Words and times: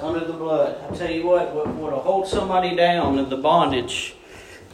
Under 0.00 0.24
the 0.24 0.32
blood. 0.32 0.76
I 0.90 0.96
tell 0.96 1.10
you 1.10 1.24
what, 1.24 1.54
what 1.54 1.74
will 1.76 2.00
hold 2.00 2.26
somebody 2.26 2.74
down 2.74 3.18
in 3.18 3.28
the 3.28 3.36
bondage, 3.36 4.14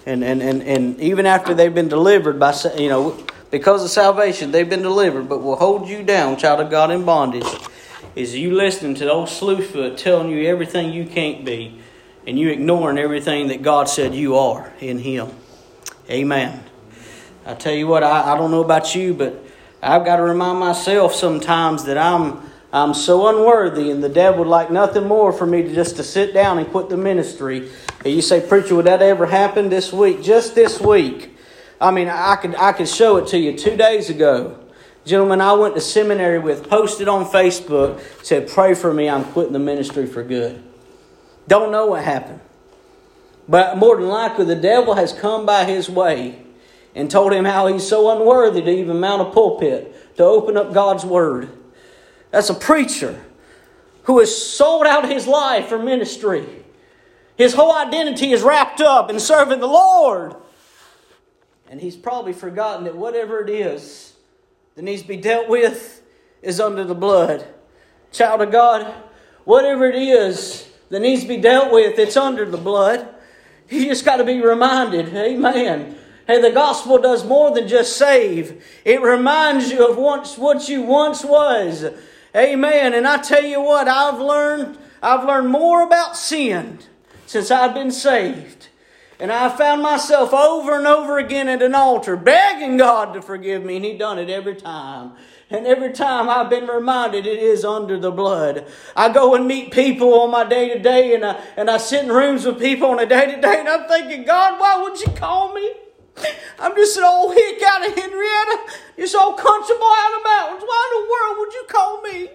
and, 0.07 0.25
and, 0.25 0.43
and, 0.43 0.63
and 0.63 0.99
even 0.99 1.27
after 1.27 1.53
they've 1.53 1.75
been 1.75 1.89
delivered 1.89 2.41
by, 2.41 2.55
you 2.79 2.89
know, 2.89 3.23
because 3.51 3.85
of 3.85 3.91
salvation, 3.91 4.51
they've 4.51 4.69
been 4.69 4.83
delivered, 4.83 5.29
but 5.29 5.43
will 5.43 5.57
hold 5.57 5.89
you 5.89 6.03
down, 6.03 6.39
child 6.39 6.61
of 6.61 6.71
God, 6.71 6.91
in 6.91 7.05
bondage, 7.05 7.47
is 8.17 8.35
you 8.35 8.55
listening 8.55 8.95
to 8.95 9.05
the 9.05 9.13
old 9.13 9.29
slewfoot 9.29 9.99
telling 9.99 10.31
you 10.31 10.49
everything 10.49 10.93
you 10.93 11.05
can't 11.05 11.45
be, 11.45 11.79
and 12.27 12.39
you 12.39 12.49
ignoring 12.49 12.97
everything 12.97 13.49
that 13.49 13.61
God 13.61 13.89
said 13.89 14.15
you 14.15 14.37
are 14.37 14.73
in 14.81 14.99
Him. 14.99 15.29
Amen. 16.09 16.65
I 17.45 17.55
tell 17.55 17.75
you 17.75 17.87
what, 17.87 18.03
I, 18.03 18.33
I 18.33 18.37
don't 18.39 18.51
know 18.51 18.65
about 18.65 18.95
you, 18.95 19.13
but 19.13 19.45
I've 19.83 20.05
got 20.05 20.17
to 20.17 20.23
remind 20.23 20.59
myself 20.59 21.15
sometimes 21.15 21.85
that 21.85 21.99
I'm 21.99 22.50
I'm 22.73 22.95
so 22.95 23.27
unworthy, 23.29 23.91
and 23.91 24.03
the 24.03 24.09
devil 24.09 24.41
would 24.41 24.49
like 24.49 24.71
nothing 24.71 25.09
more 25.09 25.33
for 25.33 25.45
me 25.45 25.63
to 25.63 25.75
just 25.75 25.97
to 25.97 26.05
sit 26.05 26.33
down 26.33 26.59
and 26.59 26.69
quit 26.69 26.89
the 26.89 26.97
ministry. 26.97 27.69
And 28.05 28.15
you 28.15 28.23
say, 28.23 28.41
preacher, 28.47 28.77
would 28.77 28.87
that 28.87 29.03
ever 29.03 29.27
happen 29.27 29.69
this 29.69 29.93
week? 29.93 30.23
Just 30.23 30.55
this 30.55 30.81
week. 30.81 31.37
I 31.81 31.91
mean, 31.91 32.09
I 32.09 32.37
could 32.37 32.55
I 32.55 32.73
could 32.73 32.89
show 32.89 33.17
it 33.17 33.27
to 33.29 33.39
you 33.39 33.57
two 33.57 33.77
days 33.77 34.11
ago. 34.11 34.59
Gentlemen, 35.05 35.41
I 35.41 35.55
went 35.55 35.75
to 35.75 35.81
seminary 35.81 36.39
with 36.39 36.69
posted 36.69 37.09
on 37.09 37.25
Facebook, 37.25 38.01
said, 38.23 38.49
pray 38.49 38.75
for 38.75 38.93
me, 38.93 39.09
I'm 39.09 39.25
quitting 39.25 39.55
the 39.55 39.59
ministry 39.59 40.07
for 40.07 40.23
good. 40.23 40.63
Don't 41.49 41.73
know 41.73 41.87
what 41.87 42.05
happened. 42.05 42.41
But 43.49 43.79
more 43.79 43.97
than 43.97 44.09
likely, 44.09 44.45
the 44.45 44.55
devil 44.55 44.95
has 44.95 45.13
come 45.13 45.47
by 45.47 45.65
his 45.65 45.89
way 45.89 46.43
and 46.95 47.11
told 47.11 47.33
him 47.33 47.45
how 47.45 47.67
he's 47.67 47.89
so 47.89 48.11
unworthy 48.11 48.63
to 48.63 48.71
even 48.71 49.01
mount 49.01 49.23
a 49.23 49.31
pulpit, 49.33 50.17
to 50.17 50.23
open 50.23 50.57
up 50.57 50.73
God's 50.73 51.05
Word. 51.05 51.51
That's 52.31 52.51
a 52.51 52.55
preacher 52.55 53.21
who 54.05 54.19
has 54.21 54.37
sold 54.37 54.87
out 54.87 55.09
his 55.09 55.27
life 55.27 55.69
for 55.69 55.79
ministry. 55.79 56.47
His 57.37 57.55
whole 57.55 57.75
identity 57.75 58.33
is 58.33 58.43
wrapped 58.43 58.81
up 58.81 59.11
in 59.11 59.19
serving 59.19 59.61
the 59.61 59.67
Lord. 59.67 60.37
And 61.71 61.81
he's 61.81 61.97
probably 61.97 62.33
forgotten 62.33 62.85
that 62.85 62.97
whatever 62.97 63.41
it 63.41 63.49
is 63.49 64.15
that 64.75 64.83
needs 64.83 65.03
to 65.03 65.09
be 65.09 65.17
dealt 65.17 65.49
with 65.49 66.03
is 66.43 66.61
under 66.61 66.85
the 66.85 66.95
blood. 66.95 67.47
Child 68.13 68.43
of 68.43 68.51
God, 68.51 68.93
whatever 69.45 69.87
it 69.87 69.95
is 69.95 70.69
that 70.89 71.01
needs 71.01 71.23
to 71.23 71.29
be 71.29 71.37
dealt 71.37 71.73
with, 71.73 71.99
it's 71.99 72.17
under 72.17 72.45
the 72.45 72.57
blood. 72.57 73.09
You 73.69 73.85
just 73.85 74.05
got 74.05 74.17
to 74.17 74.25
be 74.25 74.41
reminded, 74.41 75.15
amen. 75.15 75.97
Hey, 76.27 76.41
the 76.41 76.51
gospel 76.51 76.99
does 76.99 77.25
more 77.25 77.55
than 77.55 77.69
just 77.69 77.97
save. 77.97 78.65
It 78.85 79.01
reminds 79.01 79.71
you 79.71 79.89
of 79.89 79.97
once 79.97 80.37
what 80.37 80.69
you 80.69 80.83
once 80.83 81.25
was. 81.25 81.87
Amen. 82.35 82.95
And 82.95 83.07
I 83.07 83.19
tell 83.19 83.45
you 83.45 83.61
what, 83.61 83.89
I've 83.89 84.21
learned, 84.21 84.79
I've 85.03 85.25
learned 85.25 85.49
more 85.49 85.83
about 85.83 86.17
sin 86.17 86.79
since 87.27 87.51
I've 87.51 87.75
been 87.75 87.91
saved. 87.91 88.69
And 89.19 89.31
I 89.31 89.55
found 89.55 89.83
myself 89.83 90.33
over 90.33 90.79
and 90.79 90.87
over 90.87 91.19
again 91.19 91.47
at 91.49 91.61
an 91.61 91.75
altar 91.75 92.17
begging 92.17 92.79
God 92.79 93.13
to 93.13 93.21
forgive 93.21 93.63
me, 93.63 93.77
and 93.77 93.85
He 93.85 93.99
done 93.99 94.19
it 94.19 94.31
every 94.31 94.57
time. 94.57 95.13
And 95.51 95.67
every 95.67 95.93
time 95.93 96.31
I've 96.31 96.49
been 96.49 96.67
reminded 96.67 97.27
it 97.27 97.39
is 97.39 97.65
under 97.65 97.99
the 97.99 98.13
blood. 98.13 98.67
I 98.97 99.13
go 99.13 99.35
and 99.35 99.47
meet 99.47 99.73
people 99.73 100.15
on 100.21 100.31
my 100.31 100.45
day 100.45 100.73
to 100.73 100.79
day, 100.79 101.15
and 101.15 101.25
I, 101.25 101.45
and 101.57 101.69
I 101.69 101.77
sit 101.77 102.05
in 102.05 102.11
rooms 102.11 102.47
with 102.47 102.61
people 102.61 102.89
on 102.89 103.01
a 103.01 103.05
day 103.05 103.35
to 103.35 103.41
day, 103.41 103.59
and 103.59 103.69
I'm 103.69 103.87
thinking, 103.89 104.25
God, 104.25 104.59
why 104.59 104.81
would 104.81 104.99
you 105.01 105.13
call 105.13 105.53
me? 105.53 105.71
I'm 106.59 106.75
just 106.77 106.97
an 106.97 107.05
old 107.05 107.35
hick 107.35 107.63
out 107.63 107.87
of 107.87 107.95
Henrietta, 107.95 108.59
just 108.97 109.15
old 109.15 109.39
country 109.39 109.77
boy 109.77 109.87
out 109.87 110.13
of 110.17 110.23
the 110.23 110.29
mountains. 110.29 110.65
Why 110.67 110.81
in 110.85 110.93
the 111.01 111.11
world 111.11 111.37
would 111.39 111.53
you 111.55 111.65
call 111.69 112.03
me? 112.03 112.29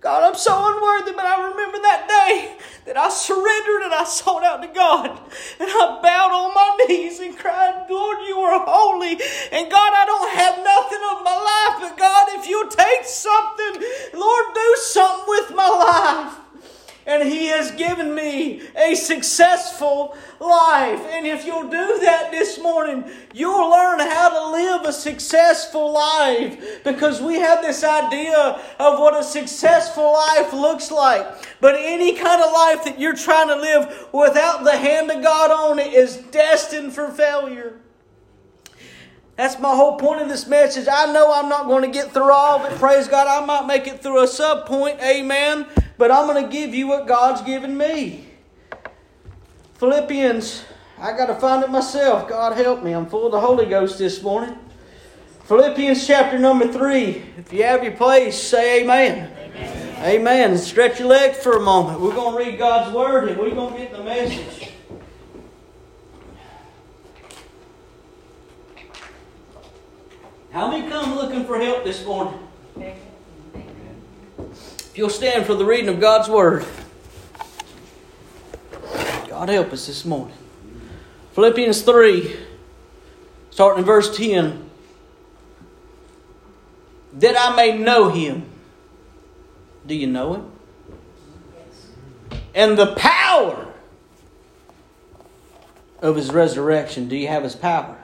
God, 0.00 0.22
I'm 0.22 0.38
so 0.38 0.52
unworthy, 0.54 1.12
but 1.12 1.26
I 1.26 1.50
remember 1.50 1.78
that 1.82 2.06
day 2.06 2.56
that 2.86 2.96
I 2.96 3.08
surrendered 3.08 3.82
and 3.82 3.92
I 3.92 4.04
sold 4.04 4.44
out 4.44 4.62
to 4.62 4.68
God. 4.68 5.18
And 5.58 5.68
I 5.68 6.00
bowed 6.02 6.30
on 6.30 6.54
my 6.54 6.84
knees 6.86 7.18
and 7.18 7.36
cried, 7.36 7.86
Lord, 7.90 8.18
you 8.28 8.38
are 8.38 8.64
holy. 8.64 9.18
And 9.50 9.70
God, 9.70 9.92
I 9.92 10.04
don't 10.06 10.30
have 10.30 10.56
nothing 10.62 11.02
of 11.10 11.24
my 11.24 11.34
life, 11.34 11.90
but 11.90 11.98
God, 11.98 12.28
if 12.38 12.48
you'll 12.48 12.68
take 12.68 13.04
something, 13.04 13.82
Lord, 14.14 14.44
do 14.54 14.76
something 14.78 15.24
with 15.26 15.54
my 15.56 15.68
life 15.68 16.45
and 17.06 17.22
He 17.22 17.46
has 17.46 17.70
given 17.70 18.14
me 18.14 18.62
a 18.76 18.94
successful 18.94 20.16
life. 20.40 21.00
And 21.10 21.26
if 21.26 21.46
you'll 21.46 21.70
do 21.70 21.98
that 22.00 22.30
this 22.30 22.60
morning, 22.60 23.04
you'll 23.32 23.70
learn 23.70 24.00
how 24.00 24.28
to 24.28 24.52
live 24.52 24.82
a 24.82 24.92
successful 24.92 25.92
life 25.92 26.82
because 26.84 27.22
we 27.22 27.36
have 27.36 27.62
this 27.62 27.84
idea 27.84 28.60
of 28.78 28.98
what 28.98 29.18
a 29.18 29.22
successful 29.22 30.12
life 30.12 30.52
looks 30.52 30.90
like. 30.90 31.26
But 31.60 31.76
any 31.78 32.14
kind 32.14 32.42
of 32.42 32.52
life 32.52 32.84
that 32.84 32.98
you're 32.98 33.16
trying 33.16 33.48
to 33.48 33.56
live 33.56 34.08
without 34.12 34.64
the 34.64 34.76
hand 34.76 35.10
of 35.10 35.22
God 35.22 35.50
on 35.50 35.78
it 35.78 35.92
is 35.92 36.16
destined 36.16 36.92
for 36.92 37.10
failure. 37.10 37.80
That's 39.36 39.58
my 39.58 39.74
whole 39.74 39.98
point 39.98 40.22
of 40.22 40.28
this 40.28 40.46
message. 40.46 40.88
I 40.90 41.12
know 41.12 41.32
I'm 41.32 41.50
not 41.50 41.66
going 41.66 41.82
to 41.82 41.88
get 41.88 42.10
through 42.10 42.32
all 42.32 42.58
of 42.58 42.72
it. 42.72 42.78
Praise 42.78 43.06
God. 43.06 43.26
I 43.26 43.44
might 43.44 43.66
make 43.66 43.86
it 43.86 44.02
through 44.02 44.22
a 44.22 44.26
sub 44.26 44.66
point. 44.66 44.98
Amen. 45.00 45.66
But 45.98 46.10
I'm 46.10 46.26
going 46.26 46.42
to 46.42 46.50
give 46.50 46.74
you 46.74 46.86
what 46.86 47.06
God's 47.06 47.42
given 47.42 47.76
me. 47.76 48.28
Philippians, 49.74 50.64
I 50.98 51.14
got 51.14 51.26
to 51.26 51.34
find 51.34 51.62
it 51.62 51.70
myself. 51.70 52.28
God 52.28 52.56
help 52.56 52.82
me. 52.82 52.92
I'm 52.92 53.06
full 53.06 53.26
of 53.26 53.32
the 53.32 53.40
Holy 53.40 53.66
Ghost 53.66 53.98
this 53.98 54.22
morning. 54.22 54.58
Philippians 55.44 56.06
chapter 56.06 56.38
number 56.38 56.66
3. 56.66 57.22
If 57.36 57.52
you 57.52 57.62
have 57.64 57.84
your 57.84 57.92
place, 57.92 58.40
say 58.40 58.82
amen. 58.82 59.30
Amen. 59.38 60.02
amen. 60.02 60.58
Stretch 60.58 60.98
your 60.98 61.08
legs 61.08 61.38
for 61.38 61.58
a 61.58 61.60
moment. 61.60 62.00
We're 62.00 62.14
going 62.14 62.32
to 62.32 62.50
read 62.50 62.58
God's 62.58 62.94
Word 62.94 63.28
and 63.28 63.38
we're 63.38 63.54
going 63.54 63.74
to 63.74 63.78
get 63.78 63.92
the 63.92 64.02
message. 64.02 64.72
How 70.56 70.70
many 70.70 70.88
come 70.88 71.14
looking 71.16 71.44
for 71.44 71.60
help 71.60 71.84
this 71.84 72.02
morning? 72.02 72.32
If 74.38 74.92
you'll 74.94 75.10
stand 75.10 75.44
for 75.44 75.54
the 75.54 75.66
reading 75.66 75.90
of 75.90 76.00
God's 76.00 76.30
Word. 76.30 76.64
God 79.28 79.50
help 79.50 79.70
us 79.74 79.86
this 79.86 80.06
morning. 80.06 80.34
Philippians 81.34 81.82
3, 81.82 82.36
starting 83.50 83.80
in 83.80 83.84
verse 83.84 84.16
10. 84.16 84.70
That 87.12 87.38
I 87.38 87.54
may 87.54 87.76
know 87.76 88.08
Him. 88.08 88.46
Do 89.86 89.94
you 89.94 90.06
know 90.06 90.32
Him? 90.36 90.52
And 92.54 92.78
the 92.78 92.94
power 92.94 93.74
of 96.00 96.16
His 96.16 96.30
resurrection. 96.32 97.08
Do 97.08 97.16
you 97.16 97.28
have 97.28 97.42
His 97.42 97.54
power? 97.54 97.98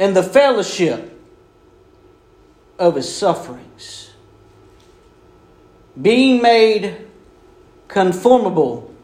And 0.00 0.16
the 0.16 0.24
fellowship 0.24 1.16
of 2.76 2.96
His 2.96 3.14
sufferings 3.14 4.10
being 6.00 6.40
made 6.40 7.06
conformable 7.88 8.94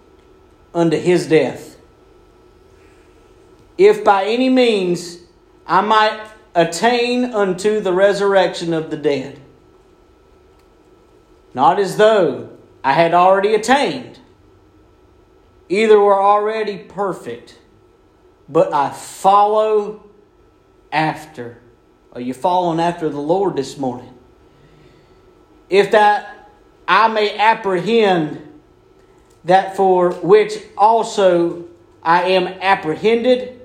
unto 0.75 0.97
his 0.97 1.27
death. 1.27 1.77
If 3.77 4.05
by 4.05 4.25
any 4.25 4.49
means 4.49 5.19
I 5.67 5.81
might 5.81 6.21
attain 6.55 7.25
unto 7.25 7.81
the 7.81 7.93
resurrection 7.93 8.73
of 8.73 8.91
the 8.91 8.97
dead. 8.97 9.41
Not 11.53 11.79
as 11.79 11.97
though 11.97 12.51
I 12.85 12.93
had 12.93 13.13
already 13.13 13.55
attained, 13.55 14.21
either 15.69 15.99
were 15.99 16.23
already 16.23 16.79
perfect, 16.79 17.59
but 18.49 18.73
I 18.73 18.91
follow 18.91 20.05
after. 20.93 21.59
Are 22.13 22.21
you 22.21 22.35
following 22.35 22.81
after 22.81 23.09
the 23.09 23.21
Lord 23.21 23.57
this 23.57 23.77
morning? 23.77 24.13
If 25.69 25.91
that 25.91 26.51
I 26.87 27.09
may 27.09 27.37
apprehend 27.37 28.43
that 29.45 29.77
for 29.77 30.13
which 30.15 30.55
also 30.77 31.67
I 32.03 32.31
am 32.31 32.47
apprehended 32.47 33.61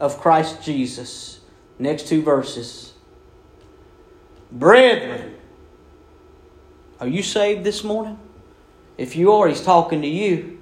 of 0.00 0.20
Christ 0.20 0.62
Jesus. 0.62 1.40
Next 1.78 2.08
two 2.08 2.22
verses. 2.22 2.92
Brethren, 4.50 5.36
are 7.00 7.08
you 7.08 7.22
saved 7.22 7.64
this 7.64 7.84
morning? 7.84 8.18
If 8.96 9.14
you 9.14 9.32
are, 9.32 9.48
he's 9.48 9.62
talking 9.62 10.02
to 10.02 10.08
you. 10.08 10.58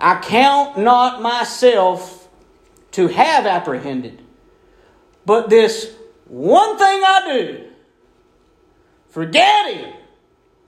I 0.00 0.20
count 0.20 0.78
not 0.78 1.22
myself 1.22 2.28
to 2.92 3.08
have 3.08 3.46
apprehended, 3.46 4.20
but 5.26 5.48
this 5.48 5.94
one 6.26 6.78
thing 6.78 7.02
I 7.04 7.22
do, 7.32 7.64
forgetting 9.08 9.92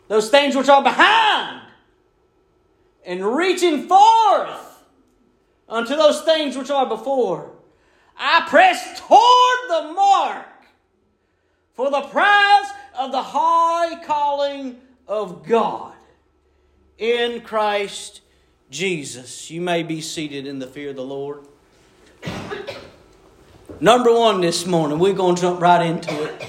those 0.08 0.30
things 0.30 0.54
which 0.56 0.68
are 0.68 0.82
behind, 0.82 1.62
and 3.04 3.36
reaching 3.36 3.88
forth 3.88 4.84
unto 5.68 5.96
those 5.96 6.22
things 6.22 6.56
which 6.56 6.70
are 6.70 6.86
before. 6.86 7.52
I 8.16 8.46
press 8.48 9.00
toward 9.00 9.88
the 9.88 9.92
mark 9.92 10.46
for 11.74 11.90
the 11.90 12.02
prize 12.02 12.70
of 12.98 13.12
the 13.12 13.22
high 13.22 14.02
calling 14.04 14.80
of 15.06 15.46
God 15.46 15.92
in 16.98 17.42
Christ 17.42 18.22
Jesus. 18.70 19.50
You 19.50 19.60
may 19.60 19.82
be 19.82 20.00
seated 20.00 20.46
in 20.46 20.58
the 20.58 20.66
fear 20.66 20.90
of 20.90 20.96
the 20.96 21.04
Lord. 21.04 21.46
Number 23.81 24.11
one 24.11 24.40
this 24.40 24.64
morning, 24.64 24.99
we're 24.99 25.12
going 25.12 25.37
to 25.37 25.43
jump 25.43 25.61
right 25.61 25.84
into 25.84 26.25
it. 26.25 26.46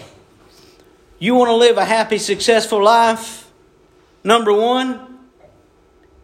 You 1.19 1.35
want 1.35 1.49
to 1.49 1.55
live 1.55 1.77
a 1.77 1.83
happy, 1.83 2.19
successful 2.19 2.81
life? 2.81 3.51
Number 4.23 4.53
one, 4.53 5.19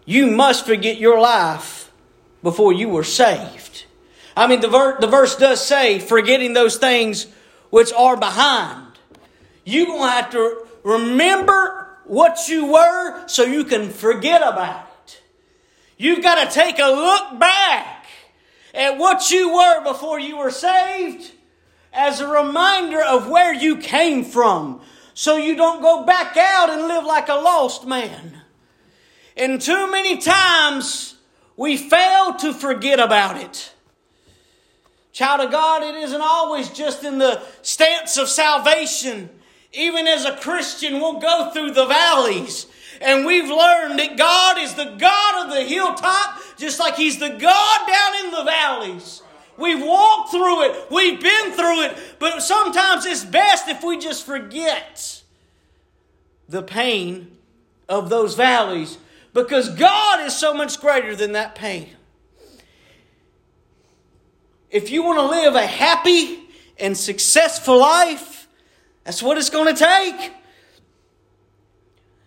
you 0.05 0.27
must 0.27 0.65
forget 0.65 0.97
your 0.97 1.19
life 1.19 1.91
before 2.41 2.71
you 2.71 2.87
were 2.87 3.03
saved. 3.03 3.85
I 4.37 4.47
mean, 4.47 4.61
the, 4.61 4.69
ver- 4.69 4.97
the 5.01 5.07
verse 5.07 5.35
does 5.35 5.65
say, 5.65 5.99
forgetting 5.99 6.53
those 6.53 6.77
things 6.77 7.27
which 7.69 7.91
are 7.91 8.15
behind. 8.15 8.87
You're 9.65 9.87
going 9.87 10.03
to 10.03 10.09
have 10.09 10.31
to 10.31 10.65
remember 10.83 11.97
what 12.05 12.47
you 12.47 12.71
were 12.71 13.27
so 13.27 13.43
you 13.43 13.65
can 13.65 13.89
forget 13.89 14.41
about 14.41 14.87
it. 15.05 15.21
You've 15.97 16.23
got 16.23 16.43
to 16.43 16.53
take 16.53 16.79
a 16.79 16.87
look 16.87 17.39
back 17.39 18.02
at 18.73 18.97
what 18.97 19.29
you 19.29 19.53
were 19.53 19.83
before 19.83 20.19
you 20.19 20.37
were 20.37 20.51
saved 20.51 21.31
as 21.93 22.19
a 22.19 22.27
reminder 22.27 23.01
of 23.01 23.29
where 23.29 23.53
you 23.53 23.77
came 23.77 24.23
from 24.23 24.81
so 25.13 25.37
you 25.37 25.55
don't 25.55 25.81
go 25.81 26.03
back 26.05 26.35
out 26.37 26.69
and 26.69 26.87
live 26.87 27.05
like 27.05 27.29
a 27.29 27.35
lost 27.35 27.85
man. 27.85 28.41
And 29.37 29.61
too 29.61 29.89
many 29.91 30.17
times 30.17 31.15
we 31.55 31.77
fail 31.77 32.33
to 32.35 32.53
forget 32.53 32.99
about 32.99 33.37
it. 33.37 33.73
Child 35.11 35.41
of 35.41 35.51
God, 35.51 35.83
it 35.83 35.95
isn't 35.95 36.21
always 36.21 36.69
just 36.69 37.03
in 37.03 37.19
the 37.19 37.43
stance 37.61 38.17
of 38.17 38.27
salvation. 38.27 39.29
Even 39.71 40.07
as 40.07 40.25
a 40.25 40.37
Christian, 40.37 40.93
we'll 40.93 41.19
go 41.19 41.51
through 41.51 41.71
the 41.71 41.85
valleys. 41.85 42.65
And 42.99 43.25
we've 43.25 43.49
learned 43.49 43.99
that 43.99 44.17
God 44.17 44.57
is 44.57 44.73
the 44.73 44.95
God 44.97 45.45
of 45.45 45.53
the 45.53 45.63
hilltop, 45.63 46.39
just 46.57 46.79
like 46.79 46.95
He's 46.95 47.19
the 47.19 47.29
God 47.29 47.87
down 47.87 48.25
in 48.25 48.31
the 48.31 48.43
valleys. 48.43 49.21
We've 49.57 49.83
walked 49.83 50.31
through 50.31 50.63
it, 50.63 50.91
we've 50.91 51.21
been 51.21 51.51
through 51.51 51.83
it, 51.83 51.97
but 52.19 52.41
sometimes 52.41 53.05
it's 53.05 53.23
best 53.23 53.67
if 53.67 53.83
we 53.83 53.99
just 53.99 54.25
forget 54.25 55.21
the 56.49 56.63
pain 56.63 57.37
of 57.87 58.09
those 58.09 58.35
valleys 58.35 58.97
because 59.33 59.69
God 59.69 60.25
is 60.25 60.35
so 60.35 60.53
much 60.53 60.79
greater 60.79 61.15
than 61.15 61.33
that 61.33 61.55
pain. 61.55 61.89
If 64.69 64.89
you 64.89 65.03
want 65.03 65.19
to 65.19 65.27
live 65.27 65.53
a 65.53 65.67
happy 65.67 66.39
and 66.79 66.97
successful 66.97 67.79
life, 67.79 68.47
that's 69.03 69.21
what 69.21 69.37
it's 69.37 69.51
going 69.51 69.75
to 69.75 69.79
take. 69.79 70.33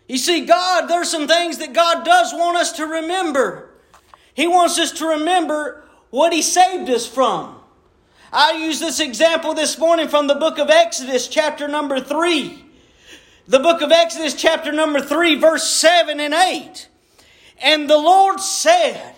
You 0.09 0.19
see, 0.19 0.45
God, 0.47 0.87
there's 0.87 1.11
some 1.11 1.27
things 1.27 1.59
that 1.59 1.73
God 1.73 2.05
does 2.05 2.33
want 2.33 2.57
us 2.57 2.73
to 2.73 2.87
remember. 2.87 3.66
He 4.37 4.47
wants 4.47 4.79
us 4.79 4.93
to 4.93 5.07
remember 5.07 5.83
what 6.11 6.33
He 6.35 6.43
saved 6.43 6.91
us 6.91 7.07
from. 7.07 7.57
I 8.31 8.53
use 8.53 8.79
this 8.79 9.01
example 9.01 9.55
this 9.55 9.79
morning 9.79 10.09
from 10.09 10.27
the 10.27 10.35
book 10.35 10.59
of 10.59 10.69
Exodus, 10.69 11.27
chapter 11.27 11.67
number 11.67 12.01
3. 12.01 12.65
The 13.49 13.59
book 13.59 13.81
of 13.81 13.91
Exodus, 13.91 14.35
chapter 14.35 14.73
number 14.73 15.01
3, 15.01 15.37
verse 15.37 15.67
7 15.67 16.21
and 16.21 16.35
8. 16.35 16.89
And 17.63 17.89
the 17.89 17.97
Lord 17.97 18.39
said, 18.41 19.15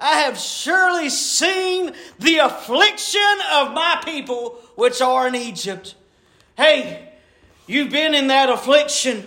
I 0.00 0.20
have 0.20 0.38
surely 0.38 1.10
seen 1.10 1.92
the 2.18 2.38
affliction 2.38 3.20
of 3.52 3.74
my 3.74 4.00
people 4.06 4.58
which 4.74 5.02
are 5.02 5.28
in 5.28 5.34
Egypt. 5.34 5.96
Hey, 6.56 7.12
you've 7.66 7.90
been 7.90 8.14
in 8.14 8.28
that 8.28 8.48
affliction. 8.48 9.26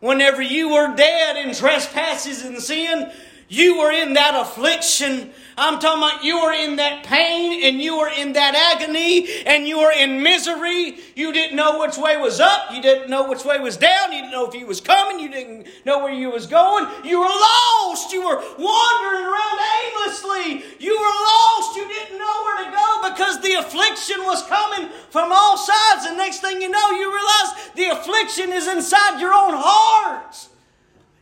Whenever 0.00 0.42
you 0.42 0.70
were 0.70 0.96
dead 0.96 1.36
in 1.36 1.54
trespasses 1.54 2.44
and 2.44 2.60
sin, 2.60 3.12
you 3.48 3.78
were 3.78 3.92
in 3.92 4.14
that 4.14 4.34
affliction. 4.34 5.30
I'm 5.56 5.78
talking 5.78 6.02
about 6.02 6.24
you 6.24 6.42
were 6.42 6.52
in 6.52 6.76
that 6.76 7.04
pain 7.04 7.64
and 7.64 7.80
you 7.80 7.96
were 7.96 8.10
in 8.10 8.32
that 8.34 8.54
agony 8.54 9.26
and 9.46 9.66
you 9.66 9.78
were 9.78 9.92
in 9.92 10.22
misery. 10.22 10.98
You 11.14 11.32
didn't 11.32 11.56
know 11.56 11.78
which 11.78 11.96
way 11.96 12.16
was 12.16 12.40
up. 12.40 12.72
You 12.72 12.82
didn't 12.82 13.08
know 13.08 13.28
which 13.28 13.44
way 13.44 13.58
was 13.60 13.76
down. 13.76 14.12
You 14.12 14.18
didn't 14.18 14.32
know 14.32 14.46
if 14.46 14.52
he 14.52 14.64
was 14.64 14.80
coming. 14.80 15.20
You 15.20 15.30
didn't 15.30 15.68
know 15.84 16.00
where 16.00 16.12
you 16.12 16.30
was 16.30 16.46
going. 16.46 16.86
You 17.04 17.20
were 17.20 17.26
lost. 17.26 18.12
You 18.12 18.26
were 18.26 18.36
wandering 18.36 19.24
around 19.24 19.58
aimlessly. 19.80 20.64
You 20.78 20.98
were 20.98 21.16
lost. 21.24 21.76
You 21.76 21.88
didn't 21.88 22.18
know 22.18 22.42
where 22.42 22.64
to 22.64 22.70
go 22.70 23.10
because 23.10 23.40
the 23.40 23.54
affliction 23.54 24.18
was 24.24 24.42
coming 24.48 24.90
from 25.10 25.30
all 25.32 25.56
sides. 25.56 26.04
And 26.04 26.16
next 26.16 26.40
thing 26.40 26.60
you 26.60 26.68
know, 26.68 26.90
you 26.90 27.14
realize 27.14 27.70
the 27.76 27.86
affliction 27.98 28.52
is 28.52 28.66
inside 28.66 29.20
your 29.20 29.32
own 29.32 29.54
heart. 29.54 30.48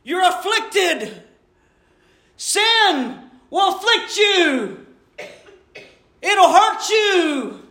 You're 0.03 0.27
afflicted. 0.27 1.23
Sin 2.37 3.21
will 3.51 3.77
afflict 3.77 4.17
you. 4.17 4.87
It'll 6.23 6.53
hurt 6.53 6.89
you. 6.89 7.63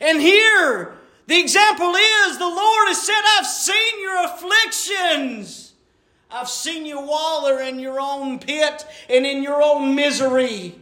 And 0.00 0.20
here, 0.20 0.96
the 1.26 1.40
example 1.40 1.94
is 1.94 2.38
the 2.38 2.46
Lord 2.46 2.88
has 2.88 3.02
said, 3.02 3.20
I've 3.38 3.46
seen 3.46 4.00
your 4.00 4.24
afflictions. 4.24 5.72
I've 6.30 6.48
seen 6.48 6.86
you 6.86 7.00
waller 7.00 7.60
in 7.60 7.78
your 7.78 8.00
own 8.00 8.38
pit 8.38 8.86
and 9.08 9.26
in 9.26 9.42
your 9.42 9.62
own 9.62 9.94
misery. 9.94 10.74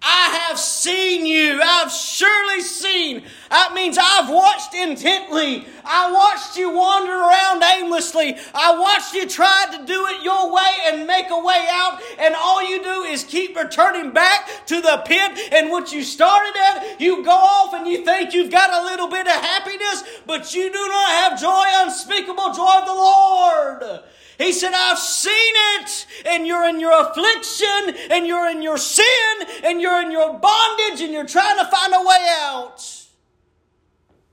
I 0.00 0.46
have 0.46 0.58
seen 0.58 1.26
you. 1.26 1.60
I've 1.62 1.90
surely 1.90 2.60
seen. 2.60 3.24
That 3.50 3.72
means 3.74 3.98
I've 4.00 4.30
watched 4.30 4.74
intently. 4.74 5.66
I 5.84 6.12
watched 6.12 6.56
you 6.56 6.70
wander 6.70 7.12
around 7.12 7.62
aimlessly. 7.62 8.36
I 8.54 8.78
watched 8.78 9.14
you 9.14 9.26
try 9.26 9.66
to 9.72 9.84
do 9.84 10.06
it 10.06 10.22
your 10.22 10.52
way 10.52 10.70
and 10.86 11.06
make 11.06 11.30
a 11.30 11.38
way 11.38 11.66
out. 11.70 12.00
And 12.18 12.34
all 12.36 12.62
you 12.68 12.82
do 12.82 13.02
is 13.02 13.24
keep 13.24 13.56
returning 13.56 14.12
back 14.12 14.48
to 14.66 14.80
the 14.80 15.02
pit. 15.04 15.52
And 15.52 15.70
what 15.70 15.92
you 15.92 16.04
started 16.04 16.54
at, 16.56 17.00
you 17.00 17.24
go 17.24 17.30
off 17.30 17.74
and 17.74 17.86
you 17.86 18.04
think 18.04 18.34
you've 18.34 18.52
got 18.52 18.72
a 18.72 18.86
little 18.86 19.08
bit 19.08 19.26
of 19.26 19.32
happiness, 19.32 20.04
but 20.26 20.54
you 20.54 20.72
do 20.72 20.88
not 20.88 21.10
have 21.10 21.40
joy, 21.40 21.64
unspeakable 21.84 22.54
joy 22.54 22.78
of 22.78 22.86
the 22.86 22.94
Lord. 22.94 24.02
He 24.38 24.52
said, 24.52 24.72
I've 24.72 24.98
seen 24.98 25.32
it, 25.34 26.06
and 26.24 26.46
you're 26.46 26.64
in 26.68 26.78
your 26.78 26.92
affliction, 27.00 27.96
and 28.10 28.24
you're 28.24 28.48
in 28.48 28.62
your 28.62 28.78
sin, 28.78 29.04
and 29.64 29.80
you're 29.80 30.00
in 30.00 30.12
your 30.12 30.38
bondage, 30.38 31.00
and 31.00 31.12
you're 31.12 31.26
trying 31.26 31.58
to 31.58 31.64
find 31.64 31.92
a 31.92 32.00
way 32.00 32.26
out. 32.42 33.04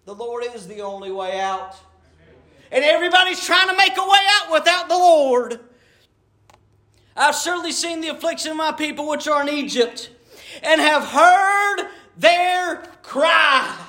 The 0.06 0.14
Lord 0.14 0.46
is 0.54 0.68
the 0.68 0.82
only 0.82 1.12
way 1.12 1.40
out. 1.40 1.76
And 2.72 2.84
everybody's 2.84 3.44
trying 3.44 3.68
to 3.70 3.76
make 3.76 3.98
a 3.98 4.08
way 4.08 4.20
out 4.42 4.54
without 4.54 4.90
the 4.90 4.98
Lord. 4.98 5.60
I've 7.18 7.36
certainly 7.36 7.72
seen 7.72 8.02
the 8.02 8.10
affliction 8.10 8.52
of 8.52 8.58
my 8.58 8.74
people 8.74 9.08
which 9.08 9.28
are 9.28 9.42
in 9.42 9.50
Egypt, 9.50 10.12
and 10.62 10.80
have 10.80 11.04
heard 11.04 11.90
their 12.16 12.78
cry. 13.02 13.85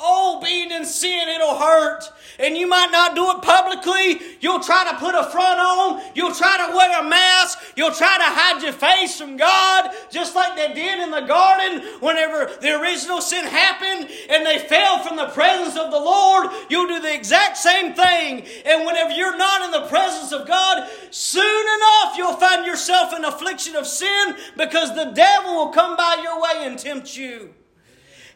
Oh, 0.00 0.40
being 0.42 0.70
in 0.70 0.84
sin, 0.84 1.28
it'll 1.28 1.58
hurt. 1.58 2.04
And 2.38 2.56
you 2.56 2.68
might 2.68 2.90
not 2.92 3.16
do 3.16 3.30
it 3.32 3.42
publicly. 3.42 4.20
You'll 4.40 4.60
try 4.60 4.88
to 4.88 4.96
put 4.98 5.16
a 5.16 5.24
front 5.24 5.58
on. 5.58 6.00
You'll 6.14 6.34
try 6.34 6.56
to 6.68 6.76
wear 6.76 7.00
a 7.00 7.08
mask. 7.08 7.58
You'll 7.74 7.92
try 7.92 8.16
to 8.16 8.24
hide 8.24 8.62
your 8.62 8.72
face 8.72 9.18
from 9.18 9.36
God, 9.36 9.90
just 10.10 10.36
like 10.36 10.54
they 10.54 10.72
did 10.72 11.00
in 11.00 11.10
the 11.10 11.22
garden 11.22 11.82
whenever 11.98 12.48
the 12.60 12.80
original 12.80 13.20
sin 13.20 13.44
happened 13.44 14.08
and 14.30 14.46
they 14.46 14.60
fell 14.60 15.00
from 15.02 15.16
the 15.16 15.30
presence 15.30 15.76
of 15.76 15.90
the 15.90 15.98
Lord. 15.98 16.48
You'll 16.70 16.86
do 16.86 17.00
the 17.00 17.12
exact 17.12 17.56
same 17.56 17.92
thing. 17.92 18.44
And 18.64 18.86
whenever 18.86 19.10
you're 19.10 19.36
not 19.36 19.62
in 19.62 19.72
the 19.72 19.88
presence 19.88 20.30
of 20.30 20.46
God, 20.46 20.88
soon 21.10 21.66
enough 21.76 22.16
you'll 22.16 22.36
find 22.36 22.64
yourself 22.64 23.12
in 23.12 23.24
affliction 23.24 23.74
of 23.74 23.86
sin 23.86 24.36
because 24.56 24.94
the 24.94 25.10
devil 25.12 25.56
will 25.56 25.72
come 25.72 25.96
by 25.96 26.20
your 26.22 26.40
way 26.40 26.66
and 26.66 26.78
tempt 26.78 27.16
you. 27.16 27.54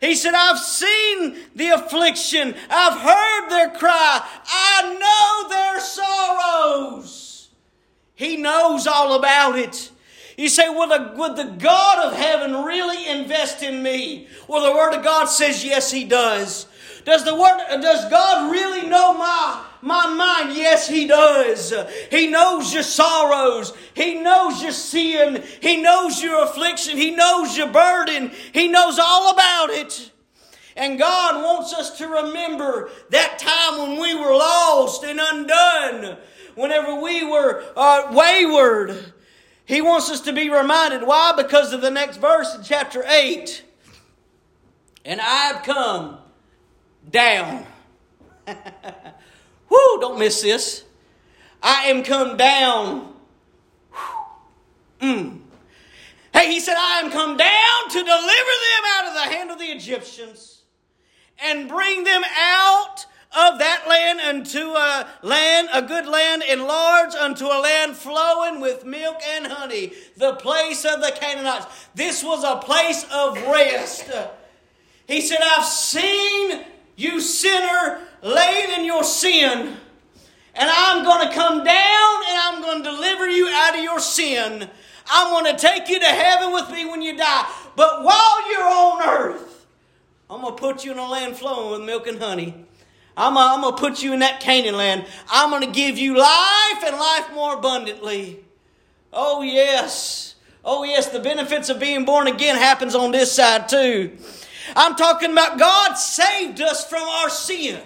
He 0.02 0.16
said, 0.16 0.34
I've 0.34 0.58
seen 0.58 1.36
the 1.54 1.68
affliction. 1.68 2.56
I've 2.68 2.98
heard 2.98 3.48
their 3.48 3.70
cry. 3.70 4.28
I 4.44 4.98
know 4.98 5.48
their 5.48 5.80
sorrows. 5.80 7.50
He 8.16 8.36
knows 8.36 8.88
all 8.88 9.14
about 9.14 9.56
it. 9.56 9.92
You 10.36 10.48
say, 10.48 10.68
well, 10.68 10.88
the, 10.88 11.16
would 11.16 11.36
the 11.36 11.56
God 11.56 12.04
of 12.04 12.18
heaven 12.18 12.64
really 12.64 13.08
invest 13.08 13.62
in 13.62 13.80
me? 13.80 14.26
Well, 14.48 14.68
the 14.68 14.76
Word 14.76 14.92
of 14.92 15.04
God 15.04 15.26
says, 15.26 15.64
yes, 15.64 15.92
He 15.92 16.04
does. 16.04 16.66
Does 17.04 17.24
the 17.24 17.36
Word, 17.36 17.58
does 17.80 18.10
God 18.10 18.50
really 18.50 18.88
know 18.88 19.14
my 19.14 19.64
my 19.82 20.08
mind? 20.08 20.56
Yes, 20.56 20.88
He 20.88 21.06
does. 21.06 21.74
He 22.10 22.28
knows 22.28 22.72
your 22.72 22.82
sorrows. 22.82 23.72
He 23.94 24.20
knows 24.20 24.62
your 24.62 24.72
sin. 24.72 25.42
He 25.60 25.82
knows 25.82 26.22
your 26.22 26.44
affliction. 26.44 26.96
He 26.96 27.10
knows 27.10 27.56
your 27.56 27.68
burden. 27.68 28.30
He 28.52 28.68
knows 28.68 28.98
all 28.98 29.32
about 29.32 29.70
it. 29.70 30.10
And 30.76 30.98
God 30.98 31.42
wants 31.42 31.74
us 31.74 31.98
to 31.98 32.06
remember 32.06 32.90
that 33.10 33.38
time 33.38 33.78
when 33.78 34.00
we 34.00 34.14
were 34.14 34.34
lost 34.34 35.04
and 35.04 35.20
undone, 35.22 36.16
whenever 36.54 36.94
we 37.00 37.24
were 37.24 37.62
uh, 37.76 38.08
wayward. 38.12 39.12
He 39.64 39.82
wants 39.82 40.10
us 40.10 40.20
to 40.22 40.32
be 40.32 40.48
reminded. 40.48 41.06
Why? 41.06 41.32
Because 41.36 41.72
of 41.72 41.80
the 41.80 41.90
next 41.90 42.16
verse 42.18 42.54
in 42.54 42.62
chapter 42.62 43.04
8. 43.06 43.64
And 45.04 45.20
I've 45.20 45.62
come 45.62 46.18
down 47.10 47.66
Woo, 49.72 50.00
don't 50.00 50.18
miss 50.18 50.42
this. 50.42 50.84
I 51.62 51.84
am 51.84 52.02
come 52.02 52.36
down. 52.36 53.14
Mm. 55.00 55.40
Hey, 56.34 56.52
he 56.52 56.60
said, 56.60 56.76
I 56.76 57.00
am 57.00 57.10
come 57.10 57.38
down 57.38 57.88
to 57.88 57.98
deliver 57.98 58.10
them 58.10 58.84
out 58.96 59.08
of 59.08 59.14
the 59.14 59.34
hand 59.34 59.50
of 59.50 59.58
the 59.58 59.64
Egyptians 59.64 60.60
and 61.42 61.70
bring 61.70 62.04
them 62.04 62.22
out 62.38 63.06
of 63.34 63.60
that 63.60 63.88
land 63.88 64.20
unto 64.20 64.60
a 64.60 65.08
land, 65.22 65.68
a 65.72 65.80
good 65.80 66.06
land 66.06 66.42
enlarged 66.46 67.16
unto 67.16 67.46
a 67.46 67.58
land 67.58 67.96
flowing 67.96 68.60
with 68.60 68.84
milk 68.84 69.22
and 69.26 69.46
honey, 69.46 69.94
the 70.18 70.34
place 70.34 70.84
of 70.84 71.00
the 71.00 71.12
Canaanites. 71.18 71.88
This 71.94 72.22
was 72.22 72.44
a 72.44 72.58
place 72.58 73.06
of 73.10 73.36
rest. 73.46 74.04
He 75.08 75.22
said, 75.22 75.38
I've 75.42 75.64
seen 75.64 76.66
you 76.94 77.22
sinner 77.22 78.06
laid 78.22 78.78
in 78.78 78.84
your 78.84 79.04
sin, 79.04 79.76
and 80.54 80.70
I'm 80.70 81.04
going 81.04 81.28
to 81.28 81.34
come 81.34 81.64
down 81.64 82.22
and 82.28 82.38
I'm 82.38 82.62
going 82.62 82.82
to 82.82 82.90
deliver 82.90 83.28
you 83.28 83.48
out 83.48 83.76
of 83.76 83.82
your 83.82 84.00
sin. 84.00 84.68
I'm 85.10 85.30
going 85.30 85.54
to 85.54 85.60
take 85.60 85.88
you 85.88 85.98
to 85.98 86.06
heaven 86.06 86.52
with 86.52 86.70
me 86.70 86.84
when 86.86 87.02
you 87.02 87.16
die. 87.16 87.50
But 87.74 88.04
while 88.04 88.50
you're 88.50 88.60
on 88.62 89.08
earth, 89.08 89.66
I'm 90.30 90.40
going 90.40 90.54
to 90.54 90.60
put 90.60 90.84
you 90.84 90.92
in 90.92 90.98
a 90.98 91.08
land 91.08 91.36
flowing 91.36 91.72
with 91.72 91.86
milk 91.86 92.06
and 92.06 92.20
honey. 92.20 92.66
I'm 93.16 93.34
going 93.34 93.74
to 93.74 93.80
put 93.80 94.02
you 94.02 94.12
in 94.14 94.20
that 94.20 94.40
Canaan 94.40 94.76
land. 94.76 95.06
I'm 95.30 95.50
going 95.50 95.62
to 95.62 95.70
give 95.70 95.98
you 95.98 96.16
life 96.16 96.84
and 96.84 96.96
life 96.96 97.32
more 97.34 97.54
abundantly. 97.54 98.40
Oh, 99.12 99.42
yes. 99.42 100.36
Oh, 100.64 100.84
yes. 100.84 101.08
The 101.08 101.20
benefits 101.20 101.68
of 101.68 101.78
being 101.78 102.04
born 102.04 102.26
again 102.28 102.56
happens 102.56 102.94
on 102.94 103.10
this 103.10 103.32
side 103.32 103.68
too. 103.68 104.16
I'm 104.74 104.96
talking 104.96 105.32
about 105.32 105.58
God 105.58 105.94
saved 105.94 106.60
us 106.60 106.88
from 106.88 107.02
our 107.02 107.28
sin. 107.28 107.80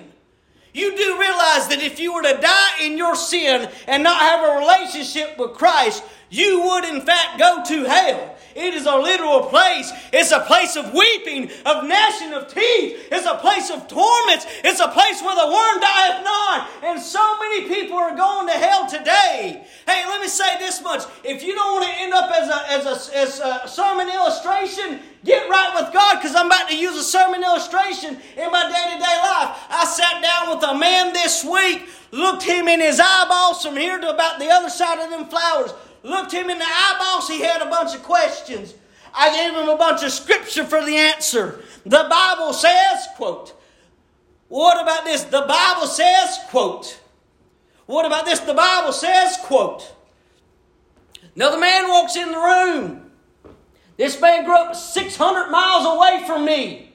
You 0.76 0.95
do 0.95 1.18
realize 1.18 1.68
that 1.68 1.80
if 1.80 1.99
you 1.99 2.12
were 2.12 2.21
to 2.21 2.37
die 2.38 2.85
in 2.85 2.99
your 2.99 3.16
sin 3.16 3.66
and 3.87 4.02
not 4.02 4.21
have 4.21 4.45
a 4.47 4.59
relationship 4.59 5.38
with 5.38 5.54
Christ, 5.54 6.04
you 6.28 6.61
would 6.61 6.85
in 6.85 7.00
fact 7.00 7.38
go 7.38 7.62
to 7.64 7.85
hell. 7.85 8.35
It 8.56 8.72
is 8.72 8.86
a 8.86 8.96
literal 8.96 9.44
place. 9.52 9.92
It's 10.14 10.32
a 10.32 10.40
place 10.40 10.76
of 10.76 10.94
weeping, 10.94 11.50
of 11.66 11.84
gnashing 11.84 12.32
of 12.32 12.48
teeth. 12.48 13.08
It's 13.12 13.26
a 13.26 13.36
place 13.36 13.70
of 13.70 13.86
torments. 13.86 14.46
It's 14.64 14.80
a 14.80 14.88
place 14.88 15.20
where 15.20 15.36
the 15.36 15.52
worm 15.52 15.80
dieth 15.80 16.25
not. 16.25 16.68
And 16.82 16.98
so 16.98 17.38
many 17.38 17.68
people 17.68 17.98
are 17.98 18.16
going 18.16 18.46
to 18.48 18.54
hell 18.54 18.88
today. 18.88 19.62
Hey, 19.86 20.06
let 20.08 20.22
me 20.22 20.28
say 20.28 20.56
this 20.58 20.82
much. 20.82 21.02
If 21.22 21.44
you 21.44 21.54
don't 21.54 21.75
want 21.75 21.84
to 21.84 22.00
end 22.00 22.14
up 22.14 22.30
as 22.32 22.48
a, 22.48 22.72
as 22.72 22.86
a, 22.86 23.16
as 23.18 23.40
a 23.40 23.68
sermon 23.68 24.08
illustration, 24.08 25.00
get 25.22 25.50
right 25.50 25.72
with 25.75 25.92
God 25.92 26.16
because 26.16 26.34
I'm 26.34 26.46
about 26.46 26.70
to 26.70 26.76
use 26.78 26.96
a 26.96 27.04
sermon 27.04 27.42
illustration 27.44 28.16
in 28.38 28.50
my 28.50 28.62
day 28.72 28.94
to 28.94 28.98
day 28.98 29.18
life. 29.20 29.52
I 29.68 29.84
sat 29.84 30.22
down 30.22 30.56
with 30.56 30.64
a 30.64 30.78
man 30.78 31.12
this 31.12 31.44
week, 31.44 31.88
looked 32.10 32.44
him 32.44 32.68
in 32.68 32.80
his 32.80 33.00
eyeballs 33.04 33.62
from 33.62 33.76
here 33.76 34.00
to 34.00 34.08
about 34.08 34.38
the 34.38 34.48
other 34.48 34.70
side 34.70 35.04
of 35.04 35.10
them 35.10 35.28
flowers 35.28 35.72
looked 36.06 36.32
him 36.32 36.48
in 36.48 36.58
the 36.58 36.64
eyeballs, 36.64 37.28
he 37.28 37.40
had 37.40 37.62
a 37.62 37.70
bunch 37.70 37.94
of 37.94 38.02
questions. 38.02 38.75
I 39.14 39.34
gave 39.34 39.54
him 39.54 39.68
a 39.68 39.76
bunch 39.76 40.02
of 40.02 40.12
scripture 40.12 40.64
for 40.64 40.84
the 40.84 40.96
answer. 40.96 41.62
The 41.84 42.06
Bible 42.08 42.52
says, 42.52 43.06
quote, 43.16 43.54
what 44.48 44.80
about 44.80 45.04
this? 45.04 45.25
The 45.25 45.44
Bible 45.48 45.86
says, 45.86 46.38
quote, 46.48 47.00
what 47.86 48.04
about 48.04 48.25
this? 48.25 48.40
The 48.40 48.54
Bible 48.54 48.92
says, 48.92 49.36
quote. 49.42 49.92
Another 51.34 51.58
man 51.58 51.88
walks 51.88 52.16
in 52.16 52.30
the 52.30 52.38
room. 52.38 53.10
This 53.96 54.20
man 54.20 54.44
grew 54.44 54.56
up 54.56 54.75
600 54.75 55.50
miles 55.50 55.86
away 55.86 56.25
from 56.26 56.44
me. 56.44 56.92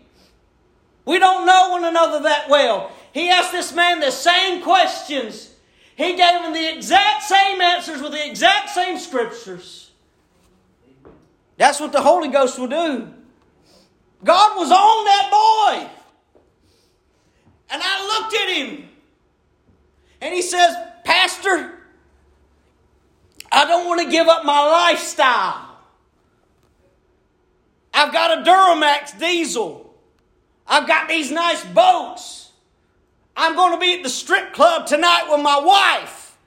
We 1.05 1.19
don't 1.19 1.45
know 1.45 1.69
one 1.69 1.85
another 1.85 2.21
that 2.23 2.49
well. 2.49 2.91
He 3.13 3.29
asked 3.29 3.51
this 3.51 3.73
man 3.73 3.99
the 3.99 4.11
same 4.11 4.61
questions 4.61 5.51
he 5.95 6.15
gave 6.15 6.41
them 6.41 6.53
the 6.53 6.75
exact 6.75 7.23
same 7.23 7.61
answers 7.61 8.01
with 8.01 8.11
the 8.11 8.25
exact 8.25 8.69
same 8.69 8.97
scriptures. 8.97 9.91
That's 11.57 11.79
what 11.79 11.91
the 11.91 12.01
Holy 12.01 12.27
Ghost 12.27 12.57
will 12.57 12.67
do. 12.67 13.13
God 14.23 14.57
was 14.57 14.71
on 14.71 15.05
that 15.05 15.29
boy. 15.31 15.89
And 17.69 17.81
I 17.83 18.19
looked 18.19 18.33
at 18.33 18.49
him. 18.49 18.89
And 20.21 20.33
he 20.33 20.41
says, 20.41 20.75
Pastor, 21.03 21.79
I 23.51 23.65
don't 23.65 23.87
want 23.87 24.01
to 24.01 24.09
give 24.09 24.27
up 24.27 24.45
my 24.45 24.63
lifestyle. 24.65 25.77
I've 27.93 28.13
got 28.13 28.39
a 28.39 28.49
Duramax 28.49 29.19
diesel. 29.19 29.93
I've 30.65 30.87
got 30.87 31.09
these 31.09 31.31
nice 31.31 31.63
boats. 31.65 32.40
I'm 33.35 33.55
going 33.55 33.73
to 33.73 33.79
be 33.79 33.93
at 33.93 34.03
the 34.03 34.09
strip 34.09 34.53
club 34.53 34.87
tonight 34.87 35.27
with 35.29 35.41
my 35.41 35.59
wife, 35.59 36.37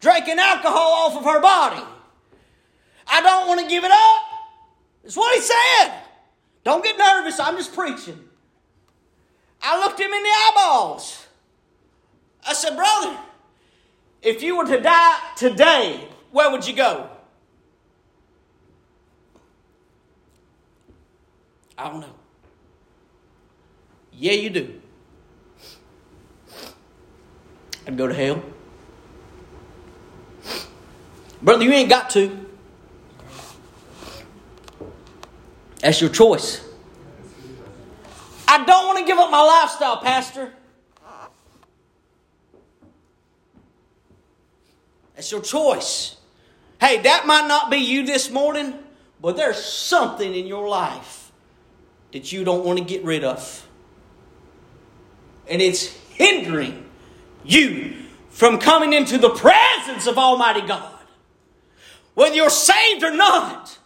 drinking 0.00 0.38
alcohol 0.38 0.92
off 0.92 1.16
of 1.16 1.24
her 1.24 1.40
body. 1.40 1.82
I 3.06 3.20
don't 3.20 3.48
want 3.48 3.60
to 3.60 3.68
give 3.68 3.84
it 3.84 3.90
up. 3.90 4.22
That's 5.02 5.16
what 5.16 5.34
he 5.34 5.40
said. 5.40 6.00
Don't 6.62 6.82
get 6.82 6.96
nervous. 6.96 7.38
I'm 7.38 7.56
just 7.56 7.74
preaching. 7.74 8.18
I 9.60 9.78
looked 9.78 10.00
him 10.00 10.12
in 10.12 10.22
the 10.22 10.28
eyeballs. 10.28 11.26
I 12.46 12.52
said, 12.54 12.76
Brother, 12.76 13.18
if 14.22 14.42
you 14.42 14.56
were 14.56 14.66
to 14.66 14.80
die 14.80 15.18
today, 15.36 16.08
where 16.30 16.50
would 16.50 16.66
you 16.66 16.74
go? 16.74 17.08
I 21.76 21.90
don't 21.90 22.00
know. 22.00 22.14
Yeah, 24.12 24.32
you 24.32 24.50
do. 24.50 24.80
I'd 27.86 27.96
go 27.96 28.06
to 28.06 28.14
hell. 28.14 28.42
Brother, 31.42 31.64
you 31.64 31.72
ain't 31.72 31.90
got 31.90 32.10
to. 32.10 32.46
That's 35.80 36.00
your 36.00 36.10
choice. 36.10 36.66
I 38.48 38.64
don't 38.64 38.86
want 38.86 38.98
to 39.00 39.04
give 39.04 39.18
up 39.18 39.30
my 39.30 39.42
lifestyle, 39.42 39.98
Pastor. 39.98 40.52
That's 45.14 45.30
your 45.30 45.42
choice. 45.42 46.16
Hey, 46.80 47.02
that 47.02 47.26
might 47.26 47.46
not 47.46 47.70
be 47.70 47.78
you 47.78 48.04
this 48.04 48.30
morning, 48.30 48.74
but 49.20 49.36
there's 49.36 49.62
something 49.62 50.34
in 50.34 50.46
your 50.46 50.68
life 50.68 51.32
that 52.12 52.32
you 52.32 52.44
don't 52.44 52.64
want 52.64 52.78
to 52.78 52.84
get 52.84 53.04
rid 53.04 53.24
of. 53.24 53.66
And 55.48 55.60
it's 55.60 55.86
hindering 55.86 56.83
you 57.44 57.94
from 58.30 58.58
coming 58.58 58.92
into 58.92 59.18
the 59.18 59.30
presence 59.30 60.06
of 60.06 60.18
Almighty 60.18 60.66
God. 60.66 60.98
Whether 62.14 62.36
you're 62.36 62.50
saved 62.50 63.02
or 63.02 63.14
not, 63.14 63.78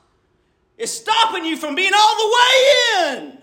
is 0.77 0.93
stopping 0.93 1.45
you 1.45 1.57
from 1.57 1.75
being 1.75 1.93
all 1.95 2.17
the 2.17 2.37
way 2.37 3.19
in 3.19 3.39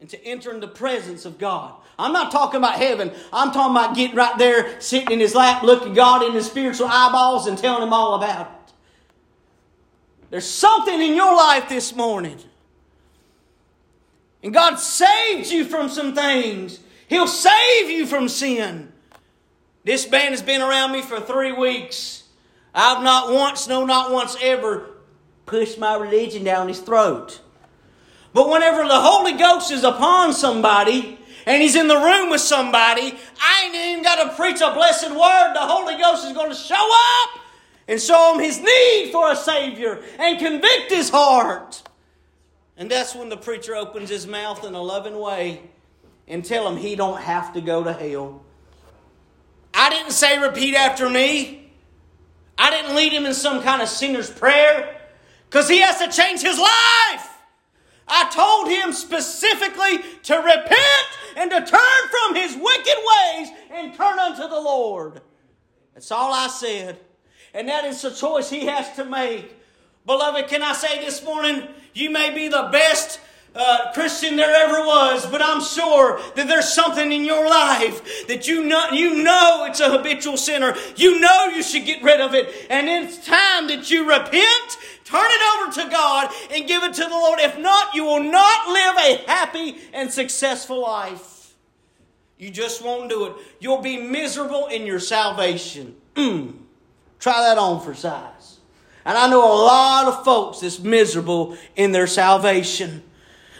and 0.00 0.10
to 0.10 0.24
enter 0.24 0.52
in 0.52 0.58
the 0.58 0.66
presence 0.66 1.24
of 1.24 1.38
God. 1.38 1.74
I'm 1.96 2.12
not 2.12 2.32
talking 2.32 2.58
about 2.58 2.74
heaven. 2.74 3.12
I'm 3.32 3.52
talking 3.52 3.76
about 3.76 3.94
getting 3.94 4.16
right 4.16 4.36
there, 4.36 4.80
sitting 4.80 5.12
in 5.12 5.20
his 5.20 5.34
lap, 5.34 5.62
looking 5.62 5.94
God 5.94 6.24
in 6.24 6.32
his 6.32 6.46
spiritual 6.46 6.88
eyeballs 6.88 7.46
and 7.46 7.56
telling 7.56 7.84
him 7.84 7.92
all 7.92 8.16
about 8.16 8.46
it. 8.46 8.72
There's 10.30 10.48
something 10.48 11.00
in 11.00 11.14
your 11.14 11.36
life 11.36 11.68
this 11.68 11.94
morning. 11.94 12.38
And 14.42 14.52
God 14.52 14.76
saved 14.76 15.52
you 15.52 15.64
from 15.64 15.88
some 15.88 16.16
things 16.16 16.80
He'll 17.12 17.26
save 17.26 17.90
you 17.90 18.06
from 18.06 18.26
sin. 18.26 18.90
This 19.84 20.10
man 20.10 20.30
has 20.30 20.40
been 20.40 20.62
around 20.62 20.92
me 20.92 21.02
for 21.02 21.20
three 21.20 21.52
weeks. 21.52 22.24
I've 22.74 23.04
not 23.04 23.30
once, 23.30 23.68
no, 23.68 23.84
not 23.84 24.10
once 24.10 24.34
ever 24.40 24.88
pushed 25.44 25.78
my 25.78 25.94
religion 25.94 26.42
down 26.42 26.68
his 26.68 26.80
throat. 26.80 27.42
But 28.32 28.48
whenever 28.48 28.84
the 28.84 28.98
Holy 28.98 29.34
Ghost 29.34 29.70
is 29.70 29.84
upon 29.84 30.32
somebody 30.32 31.18
and 31.44 31.60
he's 31.60 31.76
in 31.76 31.86
the 31.86 31.98
room 31.98 32.30
with 32.30 32.40
somebody, 32.40 33.12
I 33.38 33.64
ain't 33.66 33.74
even 33.74 34.02
got 34.02 34.30
to 34.30 34.34
preach 34.34 34.62
a 34.62 34.72
blessed 34.72 35.10
word. 35.10 35.52
The 35.52 35.60
Holy 35.60 35.98
Ghost 35.98 36.24
is 36.24 36.32
going 36.32 36.48
to 36.48 36.56
show 36.56 36.74
up 36.74 37.40
and 37.88 38.00
show 38.00 38.32
him 38.34 38.42
his 38.42 38.58
need 38.58 39.10
for 39.12 39.30
a 39.30 39.36
Savior 39.36 40.02
and 40.18 40.38
convict 40.38 40.90
his 40.90 41.10
heart. 41.10 41.82
And 42.78 42.90
that's 42.90 43.14
when 43.14 43.28
the 43.28 43.36
preacher 43.36 43.76
opens 43.76 44.08
his 44.08 44.26
mouth 44.26 44.64
in 44.64 44.72
a 44.72 44.80
loving 44.80 45.18
way 45.18 45.71
and 46.28 46.44
tell 46.44 46.68
him 46.68 46.76
he 46.76 46.94
don't 46.96 47.20
have 47.20 47.52
to 47.54 47.60
go 47.60 47.84
to 47.84 47.92
hell. 47.92 48.42
I 49.74 49.90
didn't 49.90 50.12
say 50.12 50.38
repeat 50.38 50.74
after 50.74 51.08
me. 51.08 51.70
I 52.58 52.70
didn't 52.70 52.94
lead 52.94 53.12
him 53.12 53.26
in 53.26 53.34
some 53.34 53.62
kind 53.62 53.82
of 53.82 53.88
sinner's 53.88 54.30
prayer 54.30 55.00
because 55.48 55.68
he 55.68 55.80
has 55.80 55.98
to 55.98 56.08
change 56.08 56.42
his 56.42 56.58
life. 56.58 57.28
I 58.06 58.28
told 58.30 58.68
him 58.68 58.92
specifically 58.92 59.98
to 60.24 60.36
repent 60.36 61.06
and 61.36 61.50
to 61.50 61.60
turn 61.60 62.08
from 62.10 62.34
his 62.34 62.56
wicked 62.56 62.96
ways 62.96 63.48
and 63.70 63.94
turn 63.94 64.18
unto 64.18 64.42
the 64.42 64.60
Lord. 64.60 65.22
That's 65.94 66.10
all 66.10 66.32
I 66.32 66.48
said. 66.48 66.98
And 67.54 67.68
that 67.68 67.84
is 67.84 68.02
the 68.02 68.10
choice 68.10 68.50
he 68.50 68.66
has 68.66 68.94
to 68.96 69.04
make. 69.04 69.54
Beloved, 70.04 70.48
can 70.48 70.62
I 70.62 70.72
say 70.72 71.04
this 71.04 71.24
morning, 71.24 71.68
you 71.94 72.10
may 72.10 72.34
be 72.34 72.48
the 72.48 72.68
best 72.72 73.20
uh, 73.54 73.92
Christian 73.92 74.36
there 74.36 74.54
ever 74.54 74.86
was, 74.86 75.26
but 75.26 75.42
I'm 75.42 75.62
sure 75.62 76.20
that 76.36 76.48
there's 76.48 76.72
something 76.72 77.12
in 77.12 77.24
your 77.24 77.48
life 77.48 78.26
that 78.26 78.48
you 78.48 78.64
know, 78.64 78.88
you 78.92 79.22
know 79.22 79.66
it's 79.68 79.80
a 79.80 79.90
habitual 79.90 80.36
sinner. 80.36 80.74
You 80.96 81.20
know 81.20 81.46
you 81.54 81.62
should 81.62 81.84
get 81.84 82.02
rid 82.02 82.20
of 82.20 82.34
it. 82.34 82.66
And 82.70 82.88
it's 82.88 83.24
time 83.26 83.68
that 83.68 83.90
you 83.90 84.08
repent, 84.08 84.78
turn 85.04 85.26
it 85.26 85.60
over 85.60 85.72
to 85.82 85.90
God, 85.90 86.30
and 86.50 86.66
give 86.66 86.82
it 86.82 86.94
to 86.94 87.02
the 87.02 87.10
Lord. 87.10 87.40
If 87.40 87.58
not, 87.58 87.94
you 87.94 88.04
will 88.04 88.22
not 88.22 88.68
live 88.68 88.96
a 88.96 89.30
happy 89.30 89.76
and 89.92 90.10
successful 90.10 90.80
life. 90.80 91.54
You 92.38 92.50
just 92.50 92.82
won't 92.82 93.10
do 93.10 93.26
it. 93.26 93.34
You'll 93.60 93.82
be 93.82 93.98
miserable 93.98 94.66
in 94.68 94.86
your 94.86 94.98
salvation. 94.98 95.94
Mm. 96.16 96.54
Try 97.20 97.40
that 97.42 97.58
on 97.58 97.80
for 97.82 97.94
size. 97.94 98.58
And 99.04 99.18
I 99.18 99.28
know 99.28 99.44
a 99.44 99.60
lot 99.64 100.08
of 100.08 100.24
folks 100.24 100.60
that's 100.60 100.80
miserable 100.80 101.56
in 101.76 101.92
their 101.92 102.06
salvation. 102.06 103.02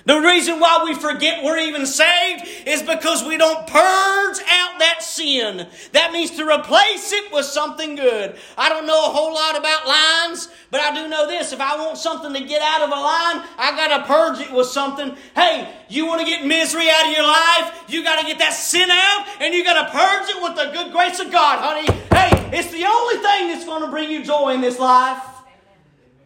The 0.04 0.18
reason 0.18 0.58
why 0.58 0.82
we 0.84 0.94
forget 0.94 1.44
we're 1.44 1.58
even 1.58 1.86
saved 1.86 2.44
is 2.66 2.82
because 2.82 3.24
we 3.24 3.36
don't 3.36 3.66
purge 3.66 4.38
out 4.50 4.78
that 4.78 4.98
sin. 5.00 5.68
That 5.92 6.12
means 6.12 6.32
to 6.32 6.44
replace 6.44 7.12
it 7.12 7.32
with 7.32 7.46
something 7.46 7.94
good. 7.94 8.36
I 8.58 8.68
don't 8.68 8.86
know 8.86 8.98
a 8.98 9.12
whole 9.12 9.32
lot 9.32 9.56
about 9.56 9.86
lines, 9.86 10.48
but 10.70 10.80
I 10.80 10.94
do 10.94 11.08
know 11.08 11.28
this. 11.28 11.52
If 11.52 11.60
I 11.60 11.76
want 11.76 11.98
something 11.98 12.32
to 12.34 12.40
get 12.40 12.62
out 12.62 12.82
of 12.82 12.88
a 12.88 13.00
line, 13.00 13.46
I 13.58 13.74
gotta 13.76 14.04
purge 14.04 14.40
it 14.40 14.52
with 14.52 14.66
something. 14.66 15.16
Hey, 15.36 15.72
you 15.88 16.06
want 16.06 16.20
to 16.20 16.26
get 16.26 16.44
misery 16.44 16.88
out 16.90 17.06
of 17.06 17.12
your 17.12 17.26
life? 17.26 17.84
You 17.88 18.02
gotta 18.02 18.26
get 18.26 18.38
that 18.38 18.54
sin 18.54 18.90
out, 18.90 19.26
and 19.40 19.54
you 19.54 19.62
gotta 19.62 19.90
purge 19.90 20.28
it 20.34 20.42
with 20.42 20.56
the 20.56 20.72
good 20.72 20.92
grace 20.92 21.20
of 21.20 21.30
God, 21.30 21.60
honey. 21.60 21.86
Hey, 22.10 22.58
it's 22.58 22.72
the 22.72 22.84
only 22.84 23.16
thing 23.16 23.48
that's 23.48 23.64
gonna 23.64 23.88
bring 23.88 24.10
you 24.10 24.24
joy 24.24 24.54
in 24.54 24.60
this 24.60 24.78
life. 24.78 25.31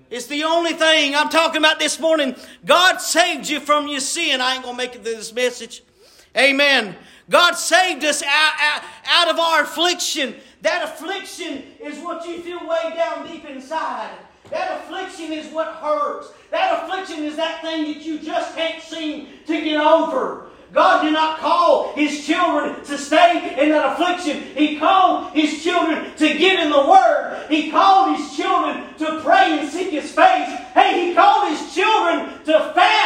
It's 0.09 0.27
the 0.29 0.45
only 0.45 0.73
thing 0.73 1.17
I'm 1.17 1.29
talking 1.29 1.59
about 1.59 1.81
this 1.81 1.99
morning. 1.99 2.37
God 2.65 2.99
saved 2.99 3.49
you 3.49 3.59
from 3.59 3.89
your 3.89 4.01
sin. 4.01 4.41
I 4.41 4.55
ain't 4.55 4.63
going 4.63 4.77
to 4.77 4.83
make 4.83 4.95
it 4.95 5.03
through 5.03 5.17
this 5.17 5.33
message. 5.33 5.83
Amen. 6.37 6.95
God 7.29 7.55
saved 7.55 8.05
us 8.05 8.23
out, 8.23 8.53
out, 8.61 8.83
out 9.09 9.29
of 9.29 9.41
our 9.41 9.63
affliction. 9.63 10.37
That 10.63 10.85
affliction 10.85 11.65
is 11.81 11.99
what 11.99 12.27
you 12.27 12.39
feel 12.41 12.61
way 12.69 12.93
down 12.95 13.27
deep 13.27 13.45
inside. 13.47 14.11
That 14.51 14.81
affliction 14.81 15.33
is 15.33 15.53
what 15.53 15.67
hurts. 15.75 16.29
That 16.53 16.85
affliction 16.85 17.25
is 17.25 17.35
that 17.35 17.61
thing 17.63 17.93
that 17.93 18.03
you 18.03 18.21
just 18.21 18.55
can't 18.55 18.81
seem 18.81 19.29
to 19.47 19.61
get 19.61 19.81
over. 19.81 20.47
God 20.73 21.03
did 21.03 21.15
not 21.15 21.39
call 21.39 21.95
His 21.95 22.25
children 22.25 22.85
to 22.85 22.97
stay 22.97 23.57
in 23.61 23.71
that 23.71 23.95
affliction. 23.95 24.43
He 24.55 24.79
called 24.79 25.33
His 25.33 25.65
children 25.65 26.15
to 26.17 26.39
get 26.39 26.65
in 26.65 26.71
the 26.71 26.89
Word. 26.89 27.47
He 27.49 27.73
called 27.73 28.17
His 28.17 28.37
children 28.37 28.86
to 29.07 29.21
pray 29.23 29.59
and 29.59 29.69
seek 29.69 29.91
His 29.91 30.11
face. 30.11 30.49
Hey, 30.75 31.09
He 31.09 31.15
called 31.15 31.49
His 31.49 31.75
children 31.75 32.45
to 32.45 32.73
fast 32.75 33.06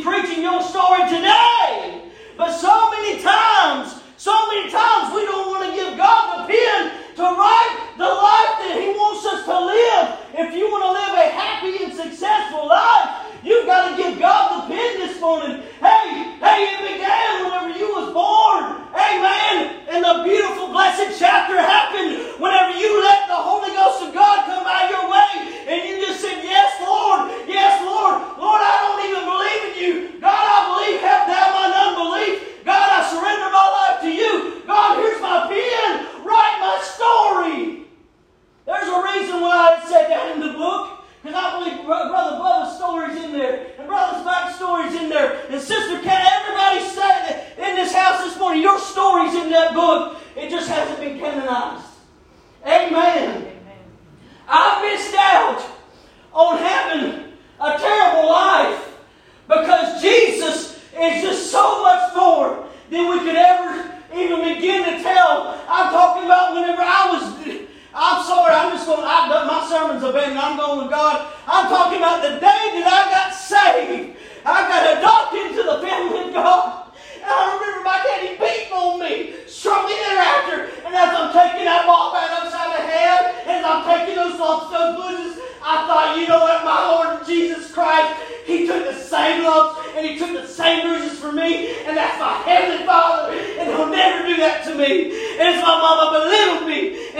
preaching 0.00 0.42
your 0.42 0.62
story 0.62 1.02
today. 1.08 1.51
Sister, 45.62 46.00
can 46.02 46.26
everybody 46.26 46.80
say 46.90 47.46
in 47.56 47.76
this 47.76 47.94
house 47.94 48.24
this 48.24 48.36
morning, 48.36 48.62
your 48.62 48.78
story's 48.80 49.34
in 49.34 49.48
that 49.50 49.74
book. 49.74 50.18
It 50.36 50.50
just 50.50 50.68
hasn't 50.68 50.98
been 50.98 51.20
canonized. 51.20 51.86
Amen. 52.66 53.31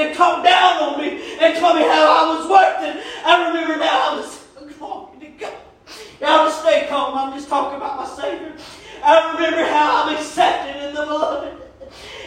And 0.02 0.16
talked 0.16 0.44
down 0.44 0.82
on 0.82 1.00
me 1.00 1.38
and 1.40 1.58
told 1.58 1.76
me 1.76 1.82
how 1.82 2.04
I 2.10 2.38
was 2.38 2.48
working, 2.48 3.02
I 3.24 3.48
remember 3.48 3.76
now 3.76 4.12
I 4.12 4.16
was, 4.16 4.46
glory 4.78 5.20
to 5.20 5.26
God. 5.38 5.54
Now, 6.20 6.44
to 6.44 6.50
stay 6.50 6.86
calm, 6.88 7.16
I'm 7.16 7.32
just 7.32 7.48
talking 7.48 7.76
about 7.76 7.96
my 7.98 8.06
Savior. 8.06 8.52
I 9.02 9.34
remember 9.34 9.64
how 9.64 10.04
I'm 10.04 10.16
accepted 10.16 10.88
in 10.88 10.94
the 10.94 11.02
beloved. 11.02 11.58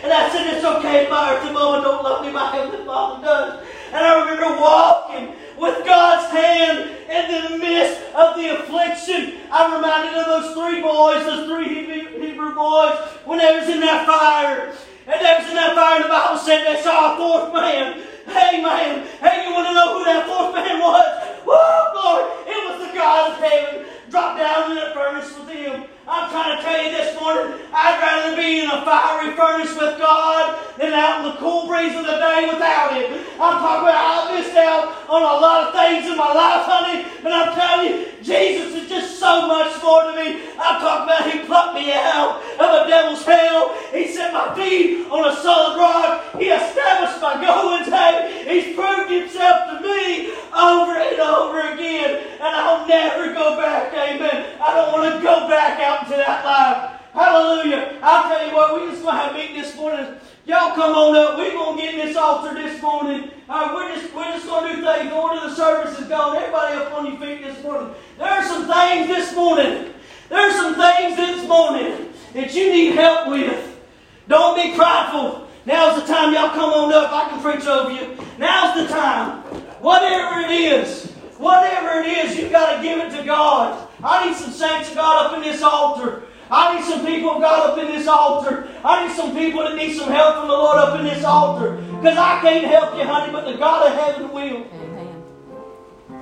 And 0.04 0.12
I 0.12 0.30
said, 0.30 0.54
it's 0.54 0.66
okay 0.66 1.04
if 1.04 1.10
my 1.10 1.34
earthly 1.34 1.52
mama 1.52 1.82
don't 1.82 2.04
love 2.04 2.26
me, 2.26 2.32
my 2.32 2.52
heavenly 2.52 2.86
Father 2.86 3.24
does. 3.24 3.66
And 3.88 4.06
I 4.06 4.20
remember 4.20 4.62
walking 4.62 5.36
with 5.58 5.86
God's 5.86 6.32
hand 6.32 6.92
in 7.10 7.52
the 7.52 7.58
midst 7.58 8.02
of 8.14 8.36
the 8.36 8.60
affliction. 8.60 9.40
I'm 9.52 9.74
reminded 9.74 10.14
of 10.16 10.26
those 10.26 10.54
three 10.54 10.82
boys, 10.82 11.26
those 11.26 11.48
three 11.48 11.86
Hebrew 12.20 12.54
boys, 12.54 12.98
when 13.24 13.40
they 13.40 13.58
was 13.58 13.70
in 13.70 13.80
that 13.80 14.06
fire. 14.06 14.74
And 15.06 15.22
they 15.22 15.34
was 15.38 15.54
that 15.54 15.76
fire, 15.76 15.96
and 16.02 16.06
the 16.06 16.10
Bible 16.10 16.38
said 16.38 16.66
they 16.66 16.82
saw 16.82 17.14
a 17.14 17.18
fourth 17.18 17.54
man. 17.54 18.02
Hey, 18.26 18.62
man. 18.62 19.06
Hey, 19.22 19.46
you 19.46 19.54
want 19.54 19.70
to 19.70 19.74
know 19.74 19.98
who 19.98 20.06
that 20.06 20.26
fourth 20.26 20.54
man 20.56 20.80
was? 20.82 21.06
Woo, 21.46 21.54
Lord. 21.54 22.26
It 22.50 22.60
was 22.66 22.88
the 22.88 22.92
God 22.94 23.32
of 23.32 23.38
heaven. 23.38 23.86
Dropped 24.10 24.40
down 24.40 24.72
in 24.72 24.78
that 24.78 24.94
furnace 24.94 25.30
with 25.38 25.50
him. 25.50 25.86
I'm 26.08 26.30
trying 26.30 26.58
to 26.58 26.62
tell 26.62 26.84
you 26.86 26.92
this 26.92 27.20
morning, 27.20 27.58
I'd 27.74 27.98
rather 27.98 28.38
be 28.38 28.62
in 28.62 28.70
a 28.70 28.86
fiery 28.86 29.34
furnace 29.36 29.74
with 29.74 29.98
God 29.98 30.54
than 30.78 30.94
out 30.94 31.26
in 31.26 31.34
the 31.34 31.38
cool 31.38 31.66
breeze 31.66 31.96
of 31.98 32.06
the 32.06 32.18
day 32.22 32.46
without 32.46 32.94
Him. 32.94 33.26
I'm 33.42 33.58
talking 33.58 33.90
about 33.90 34.30
I 34.30 34.38
missed 34.38 34.56
out 34.56 35.10
on 35.10 35.22
a 35.22 35.36
lot 35.42 35.68
of 35.68 35.74
things 35.74 36.06
in 36.06 36.16
my 36.16 36.30
life, 36.30 36.70
honey, 36.70 37.10
but 37.24 37.32
I'm 37.34 37.56
telling 37.58 37.90
you, 37.90 38.06
Jesus 38.26 38.74
is 38.74 38.90
just 38.90 39.20
so 39.20 39.48
much 39.48 39.82
more 39.84 40.02
to 40.04 40.14
me. 40.18 40.42
I'm 40.58 40.82
talking 40.82 41.06
about 41.06 41.32
He 41.32 41.40
plucked 41.46 41.76
me 41.76 41.94
out 41.94 42.42
of 42.60 42.86
a 42.86 42.90
devil's 42.90 43.24
hell. 43.24 43.78
He 43.94 44.08
set 44.08 44.34
my 44.34 44.54
feet 44.56 45.06
on 45.12 45.32
a 45.32 45.36
solid 45.42 45.78
rock. 45.78 46.36
He 46.40 46.46
established 46.46 47.22
my 47.22 47.40
goings. 47.40 47.88
Hey, 47.88 48.44
He's 48.50 48.76
proved 48.76 49.12
Himself 49.12 49.70
to 49.70 49.82
me 49.86 50.34
over 50.58 50.98
and 50.98 51.20
over 51.20 51.74
again, 51.74 52.40
and 52.42 52.56
I'll 52.56 52.88
never 52.88 53.32
go 53.32 53.58
back. 53.58 53.94
Amen. 53.94 54.58
I 54.60 54.74
don't 54.74 54.92
want 54.92 55.16
to 55.16 55.22
go 55.22 55.48
back 55.48 55.80
out 55.80 56.06
into 56.06 56.18
that 56.18 56.44
life. 56.44 56.95
Hallelujah. 57.16 57.98
I'll 58.04 58.24
tell 58.30 58.46
you 58.46 58.54
what, 58.54 58.76
we 58.76 58.92
just 58.92 59.02
going 59.02 59.16
to 59.16 59.22
have 59.22 59.34
meeting 59.36 59.56
this 59.56 59.74
morning. 59.78 60.16
Y'all 60.46 60.76
come 60.76 60.92
on 60.92 61.16
up. 61.16 61.38
We're 61.38 61.54
going 61.54 61.78
to 61.78 61.82
get 61.82 61.94
in 61.94 62.06
this 62.08 62.18
altar 62.18 62.54
this 62.54 62.82
morning. 62.82 63.32
Uh, 63.48 63.72
we're 63.74 63.96
just, 63.96 64.14
we're 64.14 64.26
just 64.34 64.46
going 64.46 64.68
to 64.70 64.76
do 64.76 64.86
things. 64.86 65.10
Going 65.10 65.40
to 65.40 65.48
the 65.48 65.56
service 65.56 65.98
is 65.98 66.10
gone. 66.10 66.36
Everybody 66.36 66.76
up 66.76 66.92
on 66.92 67.06
your 67.06 67.18
feet 67.18 67.42
this 67.42 67.64
morning. 67.64 67.96
There 68.18 68.28
are 68.28 68.44
some 68.44 68.68
things 68.68 69.08
this 69.08 69.34
morning. 69.34 69.94
There 70.28 70.40
are 70.40 70.52
some 70.52 70.76
things 70.76 71.16
this 71.16 71.48
morning 71.48 72.10
that 72.34 72.54
you 72.54 72.70
need 72.70 72.96
help 72.96 73.30
with. 73.30 73.80
Don't 74.28 74.58
be 74.58 74.76
prideful. 74.76 75.48
Now's 75.66 76.02
the 76.02 76.06
time. 76.06 76.34
Y'all 76.34 76.50
come 76.50 76.74
on 76.74 76.92
up. 76.92 77.14
I 77.14 77.30
can 77.30 77.42
preach 77.42 77.66
over 77.66 77.92
you. 77.92 78.18
Now's 78.38 78.76
the 78.76 78.94
time. 78.94 79.40
Whatever 79.82 80.42
it 80.42 80.52
is, 80.52 81.14
whatever 81.38 82.02
it 82.02 82.08
is, 82.08 82.38
you've 82.38 82.52
got 82.52 82.76
to 82.76 82.84
give 82.84 83.00
it 83.00 83.18
to 83.18 83.24
God. 83.24 83.88
I 84.04 84.28
need 84.28 84.36
some 84.36 84.52
saints 84.52 84.90
of 84.90 84.96
God 84.96 85.28
up 85.28 85.38
in 85.38 85.44
this 85.50 85.62
altar. 85.62 86.24
I 86.50 86.76
need 86.76 86.86
some 86.86 87.06
people 87.06 87.32
of 87.32 87.42
God 87.42 87.72
up 87.72 87.78
in 87.78 87.88
this 87.88 88.08
altar. 88.08 88.68
I 88.84 89.08
need 89.08 89.16
some 89.16 89.36
people 89.36 89.64
that 89.64 89.76
need 89.76 89.96
some 89.96 90.12
help 90.12 90.36
from 90.38 90.48
the 90.48 90.54
Lord 90.54 90.78
up 90.78 91.00
in 91.00 91.06
this 91.06 91.24
altar. 91.24 91.78
Because 91.78 92.18
I 92.18 92.40
can't 92.42 92.66
help 92.68 92.96
you, 92.96 93.04
honey, 93.04 93.32
but 93.32 93.46
the 93.46 93.58
God 93.58 93.92
of 93.92 93.98
heaven 93.98 94.32
will. 94.32 94.68
Amen. 94.72 95.08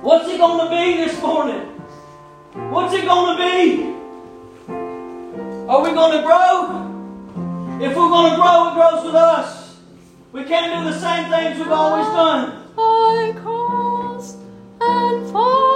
What's 0.00 0.28
it 0.28 0.38
going 0.38 0.64
to 0.64 0.70
be 0.74 0.96
this 1.04 1.20
morning? 1.20 1.60
What's 2.70 2.94
it 2.94 3.04
going 3.04 3.36
to 3.36 3.42
be? 3.42 3.94
Are 5.68 5.82
we 5.82 5.90
going 5.92 6.16
to 6.16 6.22
grow? 6.22 6.84
If 7.80 7.96
we're 7.96 8.08
going 8.08 8.30
to 8.30 8.36
grow, 8.36 8.70
it 8.70 8.74
grows 8.74 9.04
with 9.04 9.14
us. 9.14 9.76
We 10.32 10.44
can't 10.44 10.84
do 10.84 10.90
the 10.90 10.98
same 10.98 11.30
things 11.30 11.58
we've 11.58 11.70
always 11.70 12.06
done. 12.06 12.64
I 12.78 13.34
cross 13.40 14.36
and 14.80 15.30
fall. 15.30 15.73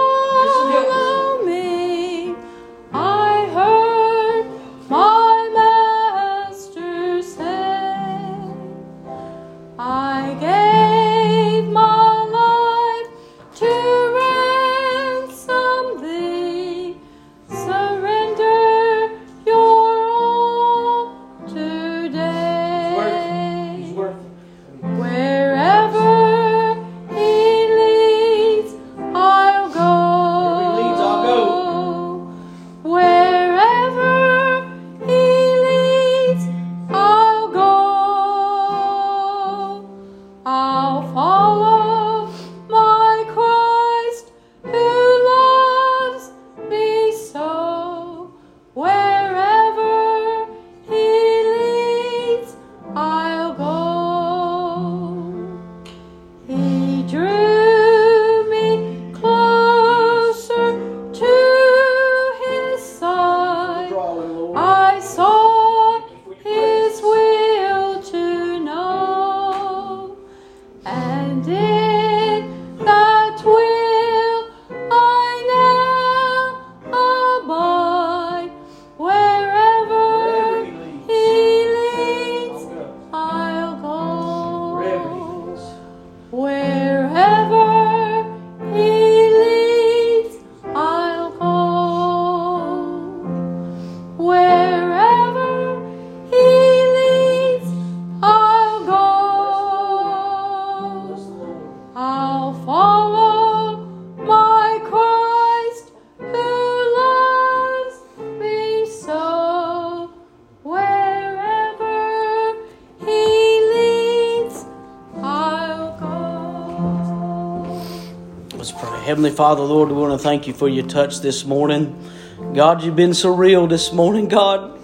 Heavenly 119.18 119.36
Father, 119.36 119.64
Lord, 119.64 119.88
we 119.88 119.96
want 119.96 120.12
to 120.12 120.18
thank 120.18 120.46
you 120.46 120.54
for 120.54 120.68
your 120.68 120.86
touch 120.86 121.18
this 121.18 121.44
morning. 121.44 122.08
God, 122.54 122.84
you've 122.84 122.94
been 122.94 123.14
so 123.14 123.34
real 123.34 123.66
this 123.66 123.92
morning, 123.92 124.28
God. 124.28 124.78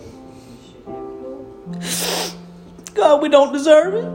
God, 2.95 3.23
we 3.23 3.29
don't 3.29 3.53
deserve 3.53 3.95
it. 3.95 4.11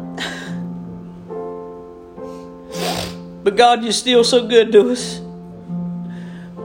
But 3.45 3.55
God, 3.55 3.81
you're 3.81 3.93
still 3.93 4.25
so 4.25 4.45
good 4.45 4.73
to 4.73 4.91
us. 4.91 5.21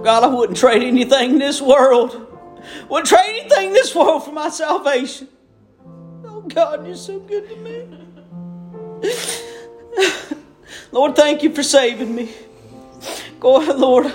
God, 0.03 0.25
I 0.25 0.27
wouldn't 0.27 0.59
trade 0.59 0.83
anything 0.83 1.35
in 1.35 1.39
this 1.39 1.63
world. 1.63 2.27
Wouldn't 2.89 3.09
trade 3.09 3.39
anything 3.39 3.69
in 3.69 3.73
this 3.73 3.95
world 3.95 4.25
for 4.25 4.33
my 4.33 4.49
salvation. 4.49 5.29
Oh 6.25 6.41
God, 6.41 6.85
you're 6.85 6.97
so 6.97 7.21
good 7.21 7.49
to 7.49 7.57
me. 7.59 7.87
Lord, 10.91 11.15
thank 11.15 11.45
you 11.45 11.55
for 11.55 11.63
saving 11.63 12.13
me. 12.13 12.35
Go 13.41 13.61
ahead, 13.61 13.79
Lord. 13.79 14.13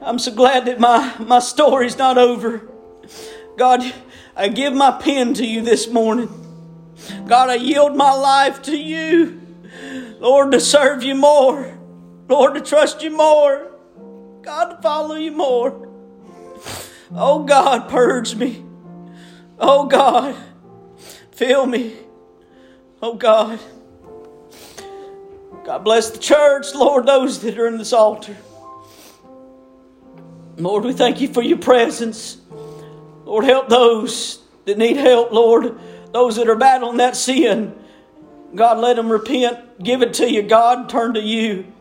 I'm 0.00 0.18
so 0.18 0.32
glad 0.32 0.66
that 0.66 0.78
my, 0.78 1.14
my 1.18 1.38
story's 1.38 1.98
not 1.98 2.18
over. 2.18 2.68
God, 3.56 3.82
I 4.36 4.48
give 4.48 4.72
my 4.72 4.92
pen 4.92 5.34
to 5.34 5.46
you 5.46 5.62
this 5.62 5.88
morning. 5.88 6.28
God, 7.26 7.50
I 7.50 7.54
yield 7.56 7.96
my 7.96 8.12
life 8.12 8.62
to 8.62 8.76
you. 8.76 9.40
Lord, 10.20 10.52
to 10.52 10.60
serve 10.60 11.02
you 11.02 11.14
more. 11.14 11.76
Lord, 12.28 12.54
to 12.54 12.60
trust 12.60 13.02
you 13.02 13.10
more. 13.10 13.72
God, 14.42 14.76
to 14.76 14.82
follow 14.82 15.14
you 15.14 15.32
more. 15.32 15.88
Oh 17.12 17.44
God, 17.44 17.88
purge 17.88 18.34
me. 18.34 18.64
Oh 19.58 19.86
God, 19.86 20.36
fill 21.32 21.66
me. 21.66 21.96
Oh 23.02 23.14
God. 23.14 23.58
God 25.64 25.84
bless 25.84 26.10
the 26.10 26.18
church, 26.18 26.74
Lord, 26.74 27.06
those 27.06 27.40
that 27.40 27.58
are 27.58 27.66
in 27.66 27.78
this 27.78 27.92
altar. 27.92 28.36
Lord, 30.58 30.84
we 30.84 30.92
thank 30.92 31.20
you 31.20 31.28
for 31.28 31.40
your 31.40 31.58
presence. 31.58 32.36
Lord, 33.24 33.44
help 33.44 33.68
those 33.68 34.40
that 34.64 34.76
need 34.76 34.96
help, 34.96 35.32
Lord, 35.32 35.78
those 36.12 36.36
that 36.36 36.48
are 36.48 36.56
battling 36.56 36.96
that 36.96 37.14
sin. 37.14 37.76
God, 38.54 38.78
let 38.78 38.96
them 38.96 39.10
repent, 39.10 39.82
give 39.82 40.02
it 40.02 40.14
to 40.14 40.30
you, 40.30 40.42
God, 40.42 40.88
turn 40.88 41.14
to 41.14 41.20
you. 41.20 41.72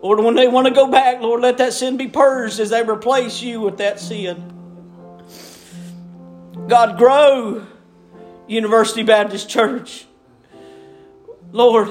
Lord, 0.00 0.20
when 0.20 0.36
they 0.36 0.46
want 0.46 0.68
to 0.68 0.72
go 0.72 0.86
back, 0.86 1.20
Lord, 1.20 1.40
let 1.40 1.58
that 1.58 1.72
sin 1.72 1.96
be 1.96 2.06
purged 2.06 2.60
as 2.60 2.70
they 2.70 2.84
replace 2.84 3.42
you 3.42 3.60
with 3.60 3.78
that 3.78 3.98
sin. 3.98 4.54
God, 6.68 6.98
grow 6.98 7.66
University 8.46 9.02
Baptist 9.02 9.48
Church. 9.48 10.06
Lord, 11.50 11.88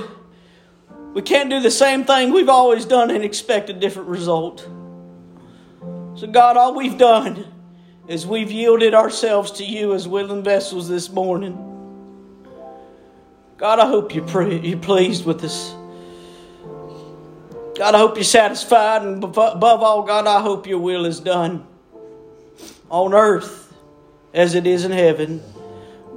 we 1.14 1.22
can't 1.22 1.50
do 1.50 1.60
the 1.60 1.72
same 1.72 2.06
thing 2.06 2.32
we've 2.32 2.48
always 2.48 2.86
done 2.86 3.10
and 3.10 3.26
expect 3.26 3.70
a 3.70 3.74
different 3.74 4.08
result. 4.08 4.70
So, 6.18 6.26
God, 6.26 6.58
all 6.58 6.74
we've 6.74 6.98
done 6.98 7.46
is 8.08 8.26
we've 8.26 8.52
yielded 8.52 8.96
ourselves 8.96 9.52
to 9.52 9.64
you 9.64 9.94
as 9.94 10.08
willing 10.08 10.44
vessels 10.44 10.90
this 10.90 11.12
morning. 11.12 11.54
God, 13.58 13.78
I 13.78 13.86
hope 13.86 14.16
you're, 14.16 14.52
you're 14.52 14.80
pleased 14.80 15.26
with 15.26 15.44
us. 15.44 15.76
God, 17.78 17.94
I 17.94 18.00
hope 18.00 18.16
you're 18.16 18.24
satisfied. 18.24 19.04
And 19.04 19.24
above 19.24 19.64
all, 19.64 20.02
God, 20.02 20.26
I 20.26 20.42
hope 20.42 20.66
your 20.66 20.80
will 20.80 21.06
is 21.06 21.20
done 21.20 21.68
on 22.90 23.14
earth 23.14 23.72
as 24.34 24.56
it 24.56 24.66
is 24.66 24.86
in 24.86 24.92
heaven. 24.92 25.44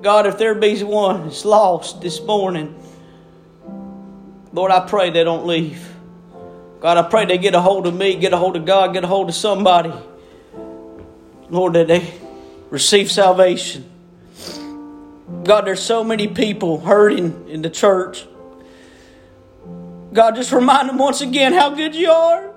God, 0.00 0.26
if 0.26 0.38
there 0.38 0.54
be 0.54 0.82
one 0.82 1.24
that's 1.24 1.44
lost 1.44 2.00
this 2.00 2.22
morning, 2.22 2.74
Lord, 4.54 4.72
I 4.72 4.88
pray 4.88 5.10
they 5.10 5.24
don't 5.24 5.46
leave. 5.46 5.89
God, 6.80 6.96
I 6.96 7.02
pray 7.02 7.26
they 7.26 7.36
get 7.36 7.54
a 7.54 7.60
hold 7.60 7.86
of 7.86 7.94
me, 7.94 8.16
get 8.16 8.32
a 8.32 8.38
hold 8.38 8.56
of 8.56 8.64
God, 8.64 8.94
get 8.94 9.04
a 9.04 9.06
hold 9.06 9.28
of 9.28 9.34
somebody. 9.34 9.92
Lord, 11.50 11.74
that 11.74 11.88
they 11.88 12.10
receive 12.70 13.10
salvation. 13.10 13.84
God, 15.44 15.66
there's 15.66 15.82
so 15.82 16.02
many 16.02 16.28
people 16.28 16.80
hurting 16.80 17.48
in 17.48 17.60
the 17.60 17.70
church. 17.70 18.26
God, 20.12 20.36
just 20.36 20.52
remind 20.52 20.88
them 20.88 20.96
once 20.98 21.20
again 21.20 21.52
how 21.52 21.70
good 21.70 21.94
you 21.94 22.10
are. 22.10 22.54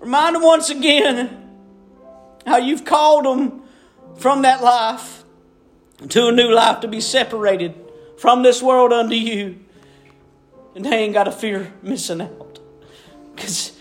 Remind 0.00 0.36
them 0.36 0.42
once 0.42 0.70
again 0.70 1.50
how 2.46 2.58
you've 2.58 2.84
called 2.84 3.24
them 3.24 3.62
from 4.18 4.42
that 4.42 4.62
life 4.62 5.24
to 6.08 6.28
a 6.28 6.32
new 6.32 6.52
life 6.52 6.80
to 6.80 6.88
be 6.88 7.00
separated 7.00 7.74
from 8.18 8.42
this 8.42 8.62
world 8.62 8.92
unto 8.92 9.16
you. 9.16 9.58
And 10.76 10.84
they 10.84 10.98
ain't 10.98 11.14
got 11.14 11.24
to 11.24 11.32
fear 11.32 11.72
missing 11.82 12.20
out. 12.20 12.58
Because 13.34 13.72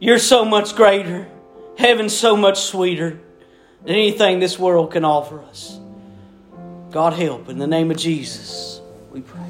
you're 0.00 0.18
so 0.18 0.44
much 0.44 0.74
greater. 0.74 1.28
Heaven's 1.78 2.14
so 2.14 2.36
much 2.36 2.60
sweeter 2.60 3.20
than 3.84 3.94
anything 3.94 4.40
this 4.40 4.58
world 4.58 4.90
can 4.90 5.04
offer 5.04 5.40
us. 5.40 5.78
God 6.90 7.12
help. 7.12 7.48
In 7.48 7.58
the 7.58 7.68
name 7.68 7.92
of 7.92 7.96
Jesus, 7.96 8.80
we 9.12 9.20
pray. 9.20 9.47